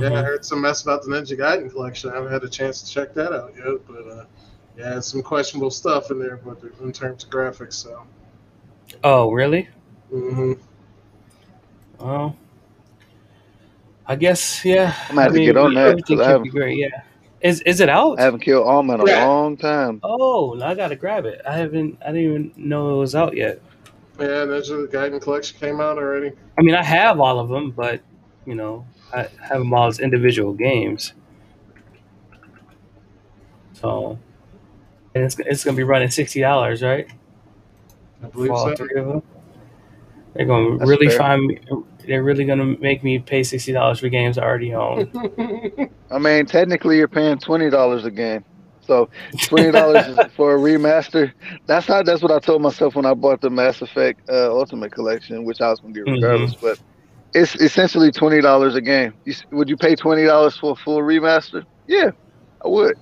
[0.00, 0.24] Yeah, I Mhm.
[0.24, 2.10] heard some mess about the Ninja Gaiden collection.
[2.10, 4.24] I haven't had a chance to check that out yet, but uh,
[4.76, 7.74] yeah, some questionable stuff in there, but in terms of graphics.
[7.74, 8.02] So,
[9.04, 9.68] Oh, really?
[10.10, 10.54] hmm
[11.98, 12.36] Well,
[14.06, 14.94] I guess yeah.
[15.08, 16.76] I'm gonna have I to get on that, everything 'cause I could be great.
[16.76, 17.03] Yeah.
[17.44, 18.18] Is is it out?
[18.18, 19.26] I haven't killed Alma in a Yeah.
[19.26, 20.00] long time.
[20.02, 21.42] Oh, I gotta grab it.
[21.46, 21.98] I haven't.
[22.02, 23.60] I didn't even know it was out yet.
[24.18, 26.32] yeah, Ninja Gaiden collection came out already.
[26.58, 28.00] I mean, I have all of them, but
[28.46, 31.12] you know, I have them all as individual games.
[33.74, 34.18] So,
[35.14, 37.06] and it's it's gonna be running sixty dollars, right?
[38.22, 38.74] I believe For all so.
[38.76, 39.22] three of them.
[40.32, 41.18] They're gonna That's really fair.
[41.18, 41.60] find me.
[42.06, 45.10] They're really gonna make me pay sixty dollars for games I already own.
[46.10, 48.44] I mean, technically, you're paying twenty dollars a game.
[48.86, 49.08] So
[49.44, 51.32] twenty dollars for a remaster.
[51.66, 52.02] That's how.
[52.02, 55.60] That's what I told myself when I bought the Mass Effect uh, Ultimate Collection, which
[55.60, 56.14] I was gonna get Mhm.
[56.14, 56.54] regardless.
[56.54, 56.78] But
[57.34, 59.14] it's essentially twenty dollars a game.
[59.24, 61.64] You, would you pay twenty dollars for a full remaster?
[61.86, 62.10] Yeah,
[62.64, 62.96] I would.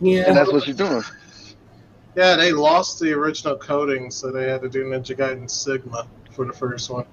[0.00, 1.02] Yeah, and that's what you're doing.
[2.16, 6.44] yeah, they lost the original coding, so they had to do Ninja Gaiden Sigma for
[6.46, 7.04] the first one.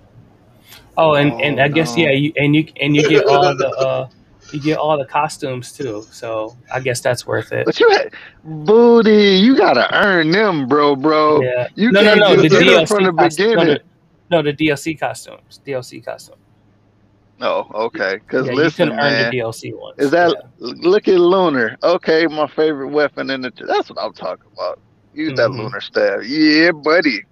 [0.97, 2.03] Oh, and, and Oh, I guess no.
[2.03, 4.09] yeah, you and you and you get all the uh,
[4.51, 6.05] you get all the costumes too.
[6.11, 7.65] So I guess that's worth it.
[7.65, 8.13] But you had
[8.43, 9.37] booty.
[9.37, 11.41] You gotta earn them, bro, bro.
[11.41, 11.67] Yeah.
[11.75, 12.35] You No, no, can't no.
[12.35, 13.55] The just get them DLC from the costume.
[13.55, 13.81] No, the,
[14.29, 15.59] no, the DLC costumes.
[15.65, 16.35] DLC costume.
[17.43, 18.19] Oh, okay.
[18.19, 19.31] Because Yeah, listen, you can earn man.
[19.31, 19.95] the DLC ones.
[19.97, 20.41] Is that Yeah.
[20.59, 21.75] look at Lunar?
[21.81, 23.51] Okay, my favorite weapon in the.
[23.65, 24.79] That's what I'm talking about.
[25.13, 25.57] Use that Mhm.
[25.57, 26.23] Lunar staff.
[26.23, 27.23] Yeah, buddy.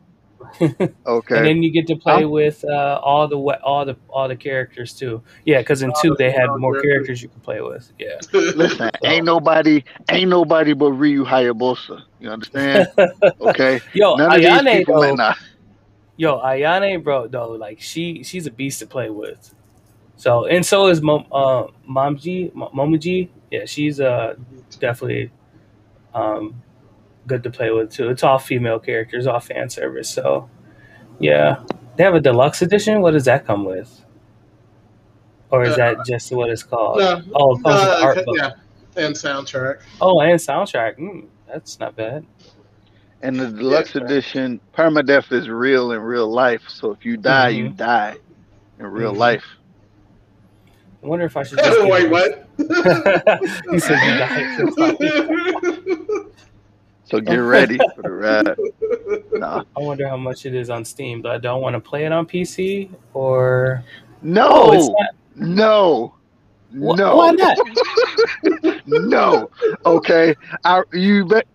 [0.61, 1.37] Okay.
[1.37, 4.35] And then you get to play I'm- with uh, all the all the all the
[4.35, 5.21] characters too.
[5.45, 6.91] Yeah, because in two they had more characters.
[6.91, 7.91] characters you could play with.
[7.99, 8.19] Yeah.
[8.33, 12.01] Listen, ain't nobody, ain't nobody but Ryu Hayabusa.
[12.19, 12.87] You understand?
[13.41, 13.81] Okay.
[13.93, 15.01] Yo, None of these Ayane people.
[15.01, 15.15] though.
[15.15, 15.33] Nah.
[16.17, 19.53] Yo, Ayane, bro, though, like she she's a beast to play with.
[20.17, 23.29] So and so is Mom, uh, Momji, Mo- Momoji.
[23.51, 24.35] Yeah, she's uh
[24.79, 25.31] definitely
[26.13, 26.61] um
[27.29, 28.09] good to play with too.
[28.09, 30.09] It's all female characters, all fan service.
[30.09, 30.49] So
[31.19, 31.63] yeah,
[31.95, 33.01] they have a deluxe edition.
[33.01, 34.03] What does that come with?
[35.51, 36.99] Or is that just what it's called?
[36.99, 38.35] No, Oh, it comes with uh, art book.
[38.37, 38.51] yeah,
[38.97, 39.79] and soundtrack.
[40.01, 40.97] Oh, and soundtrack.
[40.99, 42.25] Mm, that's not bad.
[43.21, 44.03] And the deluxe Yeah.
[44.03, 46.61] edition, permadeath is real in real life.
[46.67, 47.77] So if you die, you Mhm.
[47.77, 48.15] die
[48.79, 49.17] in real Mhm.
[49.17, 49.45] life.
[51.03, 52.11] I wonder if I should just get Wait, it.
[52.11, 52.45] what?
[53.71, 55.75] he said you died.
[57.09, 58.55] So get ready for the ride.
[59.39, 59.63] Nah.
[59.77, 62.11] I wonder how much it is on Steam, but I don't want to play it
[62.11, 63.83] on PC or
[64.21, 64.47] No.
[64.49, 65.15] oh, it's not.
[65.35, 66.15] No.
[66.71, 67.15] Wh- No.
[67.15, 67.57] Why not?
[68.85, 69.49] no.
[69.85, 70.35] Okay.
[70.65, 71.47] I, you bet.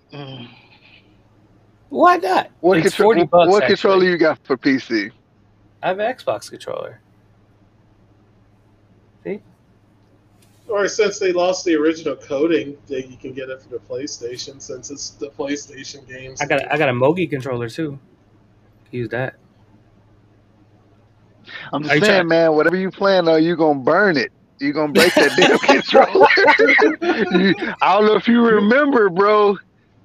[1.91, 2.51] Why not?
[2.61, 3.51] What, it's control, forty bucks.
[3.51, 3.75] what actually.
[3.77, 5.11] controller you got for PC?
[5.83, 7.01] I have an Xbox controller.
[10.69, 14.61] Or since they lost the original coding, they, you can get it for the PlayStation
[14.61, 16.41] since it's the PlayStation games.
[16.41, 17.99] I got I got a Mogi controller too.
[18.91, 19.35] Use that.
[21.73, 24.33] I'm Are just saying, trying- man, whatever you plan on, you gonna burn it.
[24.61, 26.27] You gonna break that damn controller.
[27.83, 29.59] I don't know if you remember, bro.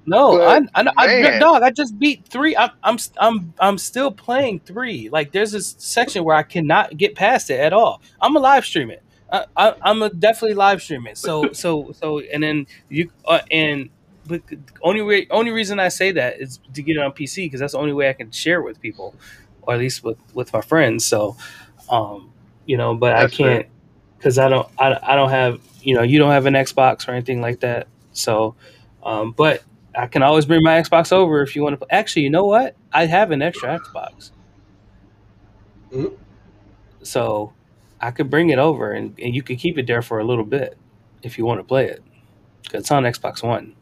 [0.06, 1.62] No, But, I, I, know- I, dog.
[1.62, 2.56] I just beat three.
[2.56, 5.08] I'm, I'm, I'm, I'm still playing three.
[5.08, 8.02] Like there's this section where I cannot get past it at all.
[8.20, 9.02] I'm a live stream it.
[9.32, 11.18] I, I, I'm a definitely live stream it.
[11.18, 13.90] So, so, so, and then you, uh, and
[14.26, 14.42] but
[14.82, 17.72] only way, only reason I say that is to get it on PC because that's
[17.72, 19.14] the only way I can share it with people,
[19.62, 21.04] or at least with with my friends.
[21.06, 21.36] So,
[21.88, 22.32] um,
[22.66, 23.66] you know, but That's I can't
[24.18, 27.12] because I don't, I, I don't have, you know, you don't have an Xbox or
[27.12, 27.88] anything like that.
[28.12, 28.56] So,
[29.02, 29.62] um, but
[29.96, 31.86] I can always bring my Xbox over if you want to.
[31.94, 32.76] Actually, you know what?
[32.92, 34.32] I have an extra Xbox,
[35.92, 36.16] Mhm.
[37.02, 37.52] so
[38.00, 40.44] I could bring it over and, and you could keep it there for a little
[40.44, 40.76] bit
[41.22, 42.02] if you want to play it.
[42.68, 43.74] 'Cause it's on Xbox One,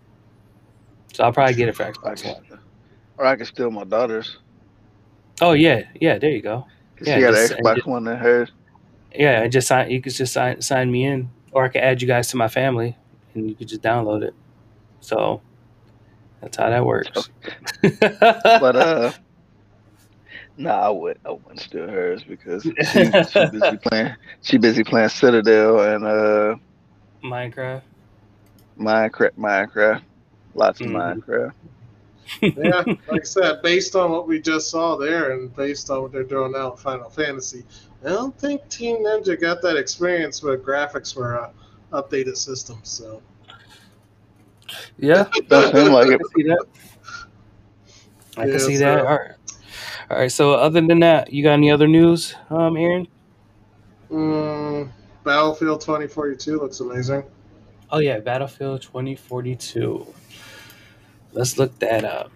[1.12, 2.58] so I'll probably get it for Xbox One.
[3.18, 4.38] or I could steal my daughter's.
[5.40, 6.18] Oh yeah, yeah.
[6.18, 6.66] There you go.
[7.02, 8.50] Yeah, she got just- an Xbox just- One in hers.
[9.14, 9.90] Yeah, I just sign.
[9.90, 12.48] You could just sign sign me in, or I could add you guys to my
[12.48, 12.96] family,
[13.34, 14.34] and you could just download it.
[15.00, 15.40] So
[16.40, 17.30] that's how that works.
[17.82, 19.12] But uh,
[20.58, 24.14] no, I would I wouldn't steal hers because she, she busy playing.
[24.42, 26.56] She busy playing Citadel and uh
[27.24, 27.82] Minecraft.
[28.78, 29.32] Minecraft.
[29.38, 30.02] Minecraft.
[30.54, 31.22] Lots of Mhm.
[31.22, 31.52] Minecraft.
[32.42, 36.12] yeah, like I said, based on what we just saw there, and based on what
[36.12, 37.64] they're doing now in Final Fantasy,
[38.04, 41.50] I don't think Team Ninja got that experience with graphics for uh,
[41.92, 42.90] updated systems.
[42.90, 43.22] So
[44.98, 46.64] Yeah, Don't seem like I can see that.
[48.36, 49.37] I can see so- that.
[50.10, 50.16] All right.
[50.16, 50.32] All right.
[50.32, 53.06] So other than that, you got any other news, um, Aaron?
[54.10, 54.90] mm,
[55.24, 57.22] Battlefield 2042 looks amazing.
[57.90, 60.06] Oh yeah, Battlefield 2042.
[61.32, 62.30] Let's look that up.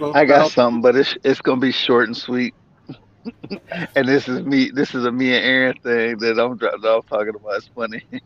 [0.00, 2.54] Well, I got Battle- something, but it's it's gonna be short and sweet.
[3.94, 4.70] and this is me.
[4.70, 7.56] This is a me and Aaron thing that I'm dropping off talking about.
[7.56, 8.02] It's funny.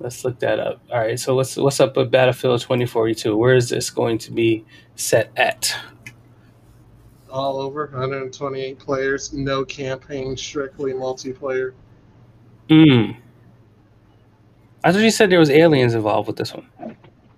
[0.00, 0.80] Let's look that up.
[0.92, 1.18] All right.
[1.18, 3.36] So what's what's up with Battlefield 2042?
[3.36, 5.74] Where is this going to be set at?
[7.30, 11.72] All over 128 players, no campaign, strictly multiplayer.
[12.68, 13.12] Hmm.
[14.84, 16.68] I thought you said there was aliens involved with this one.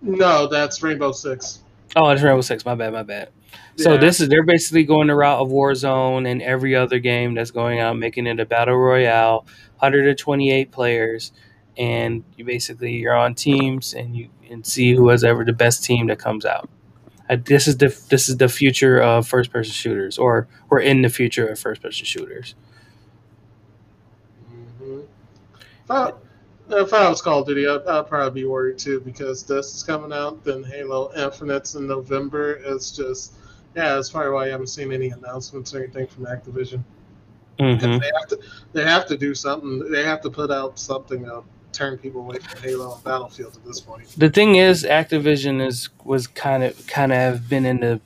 [0.03, 1.61] No, that's Rainbow Six.
[1.97, 2.65] Oh, it's Rainbow Six.
[2.65, 2.93] My bad.
[2.93, 3.31] My bad.
[3.77, 4.01] So Yeah.
[4.01, 7.81] this is they're basically going the route of Warzone and every other game that's going
[7.81, 9.47] out, making it a battle royale,
[9.79, 11.33] 128 players,
[11.77, 15.85] and you basically you're on teams and you and see who has ever the best
[15.85, 16.69] team that comes out.
[17.31, 21.03] Uh, this is the this is the future of first person shooters, or we're in
[21.03, 22.57] the future of first person shooters.
[24.53, 25.01] Mm-hmm.
[25.85, 26.13] If, I,
[26.71, 29.85] if I was Call of Duty, I'd, I'd probably be worried too because this is
[29.85, 30.45] coming out.
[30.45, 32.55] Then Halo Infinite's in November.
[32.65, 33.35] It's just,
[33.77, 36.83] yeah, that's probably why I haven't seen any announcements or anything from Activision.
[37.61, 38.41] hmm They have to,
[38.73, 39.89] they have to do something.
[39.89, 43.65] They have to put out something to turn people away from Halo and Battlefield at
[43.65, 44.09] this point.
[44.17, 48.01] The thing is, Activision is was kind of kind of have been in the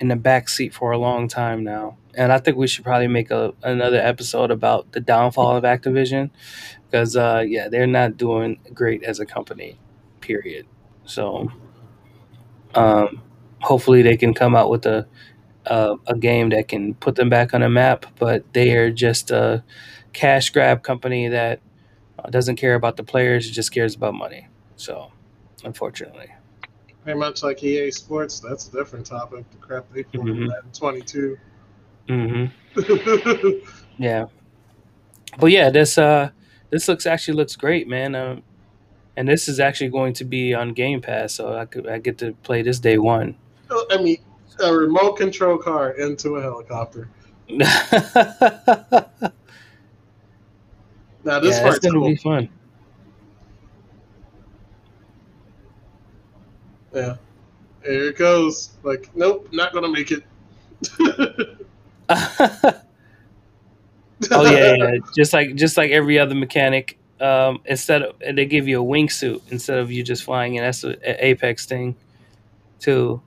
[0.00, 3.08] in the back seat for a long time now, and I think we should probably
[3.08, 6.30] make a another episode about the downfall of Activision
[6.90, 9.78] because uh, yeah, they're not doing great as a company.
[10.20, 10.66] Period.
[11.04, 11.50] So,
[12.74, 13.22] um,
[13.60, 15.06] hopefully, they can come out with a
[15.66, 18.06] uh, a game that can put them back on the map.
[18.18, 19.64] But they are just a
[20.12, 21.60] cash grab company that
[22.24, 24.48] uh, doesn't care about the players; it just cares about money.
[24.76, 25.12] So,
[25.64, 26.28] unfortunately,
[27.04, 28.40] Pretty much like EA Sports.
[28.40, 29.44] That's a different topic.
[29.50, 30.36] The crap they pulled Mhm.
[30.36, 31.36] in Madden 22.
[32.08, 32.44] hmm
[33.98, 34.24] yeah.
[35.38, 36.30] But yeah, this uh,
[36.70, 38.14] this looks actually looks great, man.
[38.14, 38.42] Um,
[39.16, 42.18] and this is actually going to be on Game Pass, so I could I get
[42.18, 43.36] to play this day one.
[43.90, 44.18] I mean,
[44.60, 47.08] a remote control car into a helicopter.
[51.24, 52.08] yeah, Now this it's part's gonna cool.
[52.08, 52.48] be fun.
[56.94, 57.16] Yeah.
[57.84, 58.70] Here it goes.
[58.82, 60.22] Like, nope, not gonna make it.
[64.30, 66.98] oh yeah, yeah, just like just like every other mechanic.
[67.20, 70.66] Um, instead of and they give you a wingsuit instead of you just flying, and
[70.66, 71.94] that's a, a Apex thing,
[72.80, 73.20] too.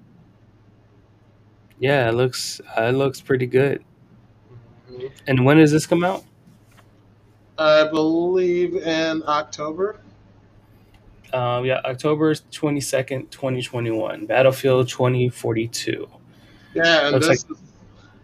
[1.80, 3.84] Yeah, it looks uh, it looks pretty good.
[4.92, 5.12] Mhm.
[5.28, 6.24] And when does this come out?
[7.58, 10.00] I believe in October.
[11.34, 14.26] Um, yeah, October twenty second, twenty twenty one.
[14.26, 16.08] Battlefield twenty forty two.
[16.74, 17.58] Yeah, and Looks this is,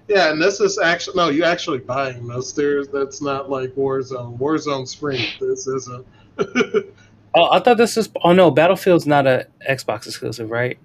[0.08, 2.52] yeah, and this is actually no, you're actually buying this.
[2.54, 4.38] There's that's not like Warzone.
[4.38, 5.30] Warzone's free.
[5.40, 6.06] This isn't.
[7.36, 8.10] Oh, I thought this was.
[8.24, 10.78] Oh no, Battlefield's not a Xbox exclusive, right?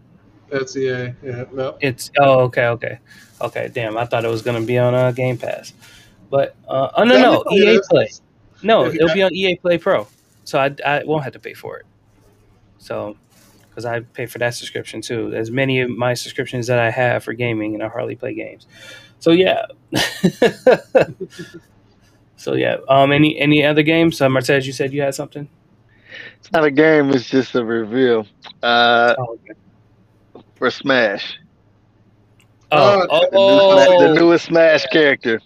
[0.51, 1.13] that's EA.
[1.23, 1.77] Yeah, no.
[1.81, 2.99] It's oh okay, okay,
[3.41, 3.71] okay.
[3.73, 5.73] Damn, I thought it was gonna be on uh, Game Pass,
[6.31, 8.23] but uh, oh no, no, EA is.
[8.61, 8.67] Play.
[8.67, 10.07] No, If it'll be on EA Play Pro,
[10.45, 11.87] so I I won't have to pay for it.
[12.79, 13.17] So,
[13.69, 15.33] because I pay for that subscription too.
[15.35, 18.67] As many of my subscriptions that I have for gaming, and I hardly play games.
[19.21, 19.67] So yeah.
[22.37, 22.77] so yeah.
[22.89, 23.13] Um.
[23.13, 24.21] Any any other games?
[24.21, 25.49] Uh, Martez, you said you had something.
[26.39, 27.11] It's not a game.
[27.11, 28.27] It's just a reveal.
[28.63, 29.55] Uh, Oh, okay.
[30.55, 31.39] for Smash,
[32.73, 35.41] Oh, Oh, the, new oh, the newest Smash character.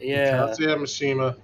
[0.00, 0.32] yeah.
[0.32, 1.36] Kazuya Mishima.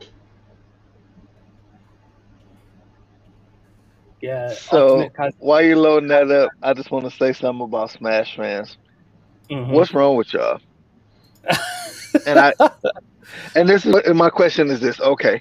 [4.26, 4.52] Yeah.
[4.54, 5.08] So
[5.38, 8.76] while you're loading that up, I just want to say something about Smash fans.
[9.48, 9.70] Mm-hmm.
[9.70, 10.58] What's wrong with y'all?
[12.26, 12.52] and I
[13.54, 15.40] and this is and my question is this: Okay,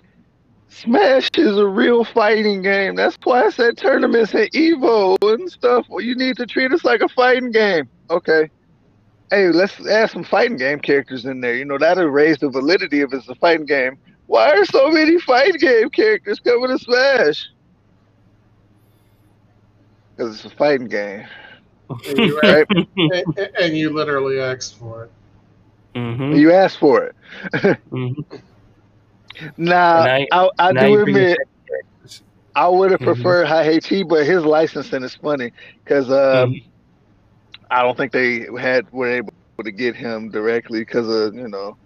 [0.70, 2.94] Smash is a real fighting game.
[2.94, 5.88] That's why I said tournaments and Evo and stuff.
[5.90, 7.90] Well, you need to treat us like a fighting game.
[8.12, 8.52] Okay.
[9.32, 11.56] Hey, let's add some fighting game characters in there.
[11.56, 13.98] You know, that'll raise the validity of it's a fighting game.
[14.28, 17.48] Why are so many fighting game characters coming to Smash?
[20.16, 21.26] Because it's a fighting game.
[21.90, 22.66] And you, right?
[22.70, 25.12] and, and, you literally asked for it.
[25.96, 26.34] Mm-hmm.
[26.34, 27.16] You asked for it.
[27.92, 28.22] mm-hmm.
[29.58, 31.38] Now, I, I, I do admit,
[32.56, 33.22] I would have mm-hmm.
[33.22, 35.52] preferred mm but his licensing is funny
[35.84, 36.68] because um, mm-hmm.
[37.70, 41.78] I don't think they had were able to get him directly because of you know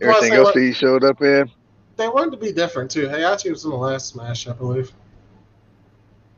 [0.00, 1.50] everything else were, he showed up in.
[1.96, 3.08] They wanted to be different too.
[3.08, 4.92] Heihachi was in the last Smash, I believe.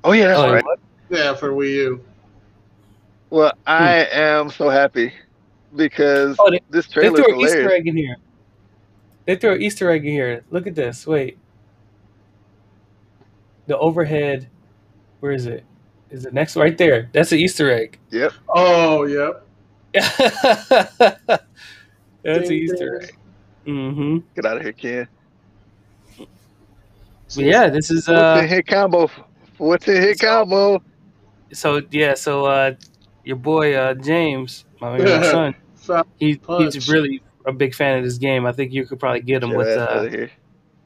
[0.05, 0.65] Oh yeah, that's oh, right.
[1.11, 2.05] Yeah, for Wii U.
[3.31, 4.19] Well, I hmm.
[4.19, 5.13] am so happy
[5.75, 8.17] because oh, they, this trailer they threw an Easter egg in here.
[9.27, 10.45] They threw an Easter egg in here.
[10.51, 11.07] Look at this.
[11.07, 11.39] Wait.
[13.67, 14.49] The overhead.
[15.21, 15.65] Where is it?
[16.11, 17.09] Is it next right there?
[17.13, 17.99] That's an Easter egg.
[18.11, 18.33] Yep.
[18.49, 19.47] Oh, yep.
[19.93, 21.29] That's
[22.49, 23.17] an Easter egg.
[23.67, 24.19] Mm-hmm.
[24.35, 25.07] Get out of here, Ken.
[27.37, 28.13] yeah, this is uh.
[28.13, 29.11] What's the hit combo?
[29.59, 30.83] What's the hit combo?
[31.53, 32.75] So yeah, so uh,
[33.25, 35.55] your boy uh James, my, my son,
[36.19, 38.47] he, he's really a big fan of this game.
[38.47, 40.29] I think you could probably get him with, uh,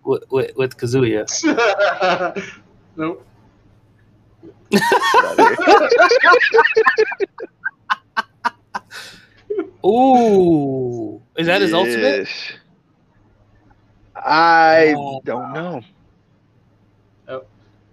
[0.05, 1.27] with, with with Kazuya.
[2.97, 3.27] nope.
[9.87, 11.75] Ooh, is that his yes.
[11.75, 12.29] ultimate?
[14.17, 15.83] I uh, don't know.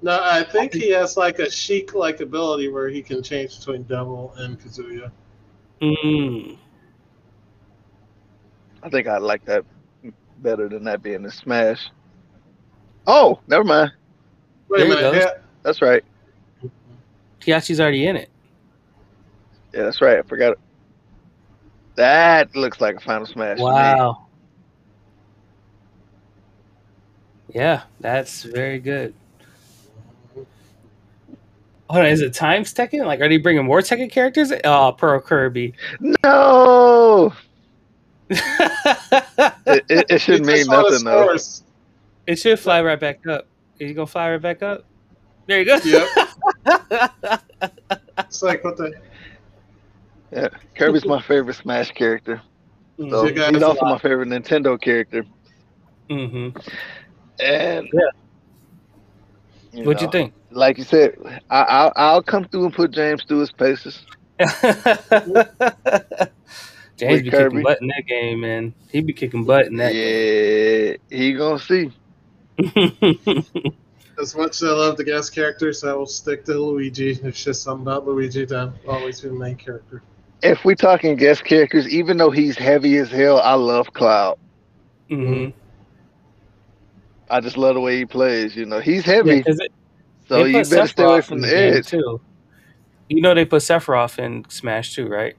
[0.02, 3.84] No, I think he has like a chic like ability where he can change between
[3.84, 5.12] Devil and Kazuya.
[5.82, 6.58] Mm.
[8.82, 9.64] I think I like that
[10.40, 11.90] better than that being a smash.
[13.06, 13.92] Oh, never mind.
[14.70, 15.14] Wait a minute.
[15.14, 15.42] Yeah.
[15.64, 16.04] That's right.
[17.42, 18.30] Heihachi's already in it.
[19.74, 20.18] Yeah, that's right.
[20.18, 20.60] I forgot it.
[21.96, 23.60] That looks like a Final Smash.
[23.60, 24.28] Wow.
[27.54, 29.14] Yeah, that's very good.
[31.92, 33.06] Hold on, is it Times Tekken?
[33.06, 34.54] Like, are they bringing more Tekken characters?
[34.64, 35.74] Oh, Pearl Kirby.
[36.24, 37.34] No.
[38.30, 41.36] it, it, it, should mean nothing though.
[42.28, 43.46] It should fly right back up.
[43.78, 44.86] Is you gonna fly right back up?
[45.48, 45.80] There you go.
[45.84, 46.08] Yep.
[48.20, 48.94] it's like what the.
[50.32, 52.42] Yeah, Kirby's my favorite Smash character.
[53.00, 55.26] Mm, so he's also my favorite Nintendo character.
[56.10, 56.58] Mm-hmm.
[57.44, 58.21] And yeah.
[59.74, 60.34] You What'd know, you think?
[60.52, 61.16] Like you said,
[61.50, 64.06] I, will I'll come through and put James through his paces.
[66.98, 67.50] James be Kirby.
[67.50, 68.74] kicking butt in that game, man.
[68.92, 69.96] He be kicking butt in that.
[69.96, 70.98] Yeah, game.
[71.10, 71.92] he gonna see.
[74.22, 77.20] as much as I love the guest characters, I will stick to Luigi.
[77.24, 80.04] It's just something about Luigi that always be the main character.
[80.44, 84.38] If we're talking guest characters, even though he's heavy as hell, I love Cloud.
[85.10, 85.58] Mm-hmm.
[87.32, 88.56] I just love the way he plays.
[88.56, 89.72] You know, he's heavy, yeah, it,
[90.28, 92.22] so you better Sephiroth stay away from the, the edge too.
[93.10, 95.36] You know, they put Sephiroth in Smash too, right?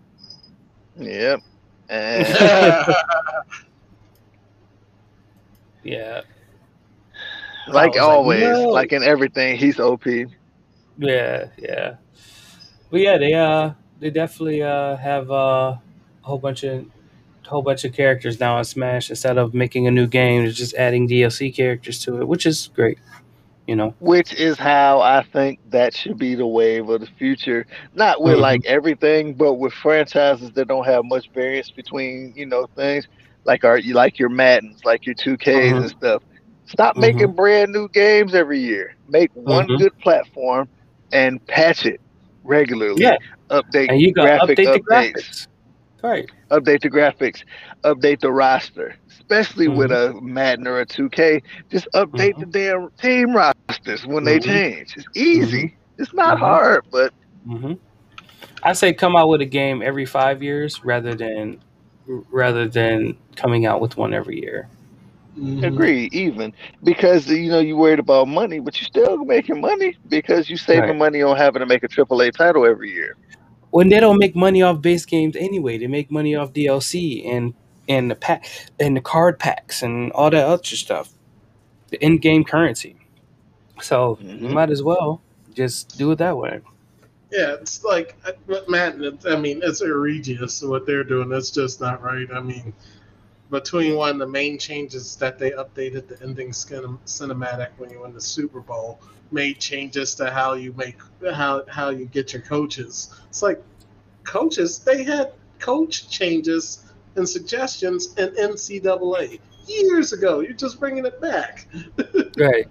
[0.97, 1.41] Yep.
[5.83, 6.23] yeah.
[7.69, 8.69] Like always, like, no.
[8.69, 10.07] like in everything, he's OP.
[10.99, 11.97] Yeah, yeah.
[12.91, 15.81] But yeah, they uh they definitely uh have uh, a
[16.23, 16.87] whole bunch of
[17.45, 20.75] whole bunch of characters now in Smash instead of making a new game, they're just
[20.75, 22.99] adding DLC characters to it, which is great.
[23.67, 27.65] You know, which is how I think that should be the wave of the future.
[27.95, 28.43] Not with mm-hmm.
[28.43, 33.07] like everything, but with franchises that don't have much variance between you know things
[33.45, 35.77] like our you like your Maddens, like your 2Ks mm-hmm.
[35.79, 36.23] and stuff.
[36.67, 37.01] Stop mm-hmm.
[37.01, 38.95] making brand new games every year.
[39.09, 39.77] Make one mm-hmm.
[39.77, 40.69] good platform
[41.13, 42.01] and patch it
[42.45, 43.03] regularly.
[43.03, 43.17] Yeah.
[43.51, 44.83] Update and you graphic update updates.
[44.83, 45.47] graphics.
[46.03, 46.29] Right.
[46.51, 47.45] Update the graphics.
[47.85, 48.97] Update the roster.
[49.09, 49.79] Especially mm-hmm.
[49.79, 51.43] with a Madden or a 2K.
[51.71, 52.51] Just update the mm-hmm.
[52.51, 54.51] damn team rosters when they mm-hmm.
[54.51, 54.97] change.
[54.97, 55.65] It's easy.
[55.65, 56.03] Mm-hmm.
[56.03, 57.13] It's not hard, but
[58.63, 61.61] I say come out with a game every five years rather than
[62.07, 64.69] rather than coming out with one every year.
[65.39, 65.65] Mm-hmm.
[65.65, 66.53] Agree, even
[66.85, 70.91] because you know you worried about money, but you're still making money because you're saving
[70.91, 70.97] right.
[70.97, 73.17] money on having to make a AAA title every year.
[73.73, 77.55] When they don't make money off base games anyway, they make money off DLC and
[77.89, 78.47] and the pack
[78.79, 81.13] and the card packs and all that other stuff,
[81.89, 82.97] the in-game currency.
[83.81, 84.45] So mm-hmm.
[84.45, 85.21] you might as well
[85.55, 86.61] just do it that way.
[87.31, 88.15] Yeah, it's like
[88.69, 88.97] Matt.
[89.27, 91.31] I mean, it's egregious what they're doing.
[91.31, 92.29] That's just not right.
[92.31, 92.75] I mean,
[93.51, 98.03] between one of the main changes that they updated the ending skin, cinematic when you
[98.03, 99.01] win the Super Bowl,
[99.33, 100.97] made changes to how you make
[101.33, 103.15] how how you get your coaches.
[103.29, 103.63] It's like
[104.25, 104.79] coaches.
[104.79, 110.41] They had coach changes and suggestions in NCAA years ago.
[110.41, 111.67] You're just bringing it back.
[112.39, 112.67] right.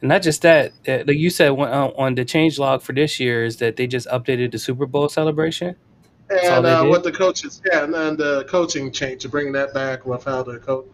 [0.00, 2.92] And not just that, uh, like you said on, uh, on the change log for
[2.92, 5.76] this year is that they just updated the Super Bowl celebration.
[6.28, 10.24] And uh, what the coaches, yeah, and, and the coaching change, bringing that back with
[10.24, 10.86] how the coach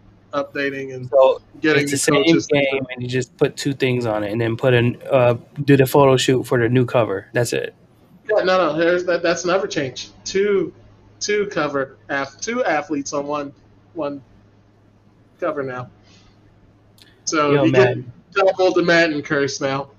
[0.43, 4.25] updating and so getting it's the same game, and you just put two things on
[4.25, 5.35] it, and then put in uh,
[5.65, 7.27] do the photo shoot for the new cover.
[7.33, 7.75] That's it.
[8.31, 9.23] Yeah, no, no, there's that.
[9.23, 10.13] That's never changed.
[10.25, 10.75] Two,
[11.21, 11.97] two cover,
[12.41, 13.53] two athletes on one,
[13.95, 14.23] one
[15.41, 15.91] cover now.
[17.25, 18.13] So Yo, you man.
[18.35, 19.91] get double the Madden curse now.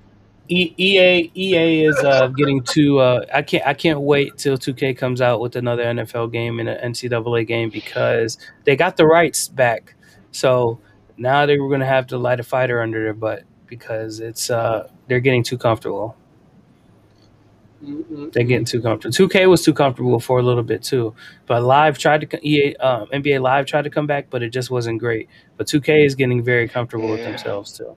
[0.52, 3.00] EA EA is uh, getting to.
[3.00, 6.68] Uh, I can't I can't wait till 2K comes out with another NFL game and
[6.68, 9.94] an NCAA game because they got the rights back.
[10.32, 10.80] So
[11.18, 14.50] now they were going to have to light a fighter under their butt because it's
[14.50, 16.16] uh, they're getting too comfortable.
[17.84, 18.30] Mm-hmm.
[18.34, 19.14] They're getting too comfortable.
[19.14, 21.16] 2K was too comfortable for a little bit too,
[21.46, 24.70] but Live tried to EA um, NBA Live tried to come back, but it just
[24.70, 25.30] wasn't great.
[25.56, 27.12] But 2K is getting very comfortable yeah.
[27.12, 27.96] with themselves too.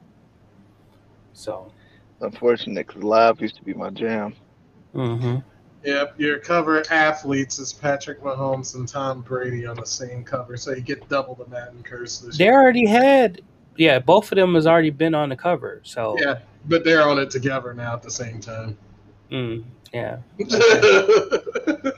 [1.33, 1.73] So
[2.21, 4.35] unfortunate because Live used to be my jam.
[4.95, 5.39] Mm-hmm.
[5.85, 10.73] Yep, your cover athletes is Patrick Mahomes and Tom Brady on the same cover, so
[10.73, 12.21] you get double the Madden curse.
[12.21, 12.55] This they year.
[12.55, 13.43] already had,
[13.77, 15.81] yeah, both of them has already been on the cover.
[15.85, 18.79] So yeah, but they're on it together now at the same time.
[19.33, 20.19] Mm, yeah.
[20.39, 21.95] it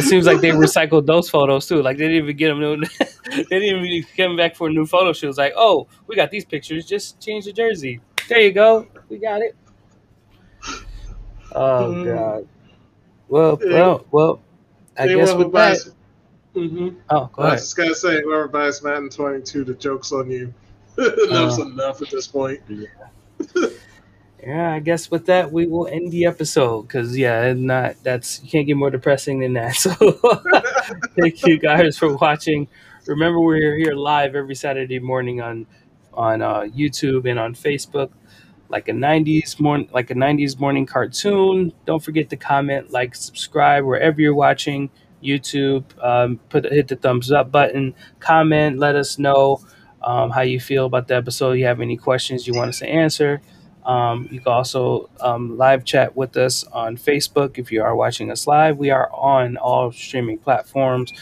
[0.00, 1.80] seems like they recycled those photos too.
[1.80, 2.76] Like they didn't even get them new.
[3.30, 5.30] they didn't even come back for a new photo shoot.
[5.30, 6.84] It's like, oh, we got these pictures.
[6.84, 8.00] Just change the jersey.
[8.28, 8.86] There you go.
[9.08, 9.56] We got it.
[11.54, 12.04] Oh mm.
[12.14, 12.48] God.
[13.32, 14.40] Well, well, well.
[14.98, 15.78] I guess with that.
[16.54, 16.98] Mm-hmm.
[17.08, 20.52] Oh, go I was just gonna say, whoever buys Madden 22, the joke's on you.
[20.98, 22.60] Enough's uh, enough at this point.
[22.68, 22.88] Yeah.
[24.46, 28.50] yeah, I guess with that we will end the episode because yeah, not that's you
[28.50, 29.76] can't get more depressing than that.
[29.76, 29.94] So
[31.18, 32.68] thank you guys for watching.
[33.06, 35.64] Remember, we're here live every Saturday morning on
[36.12, 38.10] on uh, YouTube and on Facebook,
[38.72, 41.72] like a '90s morning, like a '90s morning cartoon.
[41.86, 44.90] Don't forget to comment, like, subscribe wherever you're watching.
[45.22, 49.60] YouTube, um, put hit the thumbs up button, comment, let us know
[50.02, 51.52] um, how you feel about the episode.
[51.52, 53.40] You have any questions you want us to answer.
[53.84, 58.30] Um, you can also um, live chat with us on Facebook if you are watching
[58.30, 58.78] us live.
[58.78, 61.12] We are on all streaming platforms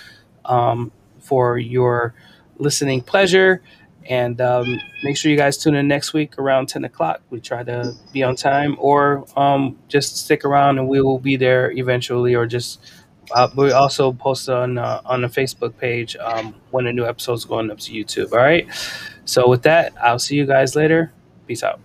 [0.45, 2.15] um, for your
[2.59, 3.63] listening pleasure.
[4.11, 7.23] And um, make sure you guys tune in next week around 10 o'clock.
[7.31, 11.37] We try to be on time or um, just stick around and we will be
[11.37, 12.81] there eventually or just.
[13.33, 17.45] Uh, we also post on uh, on the Facebook page um, when a new episode's
[17.45, 18.33] going up to YouTube.
[18.33, 18.67] All right.
[19.25, 21.13] So with that, I'll see you guys later.
[21.47, 21.79] Peace out.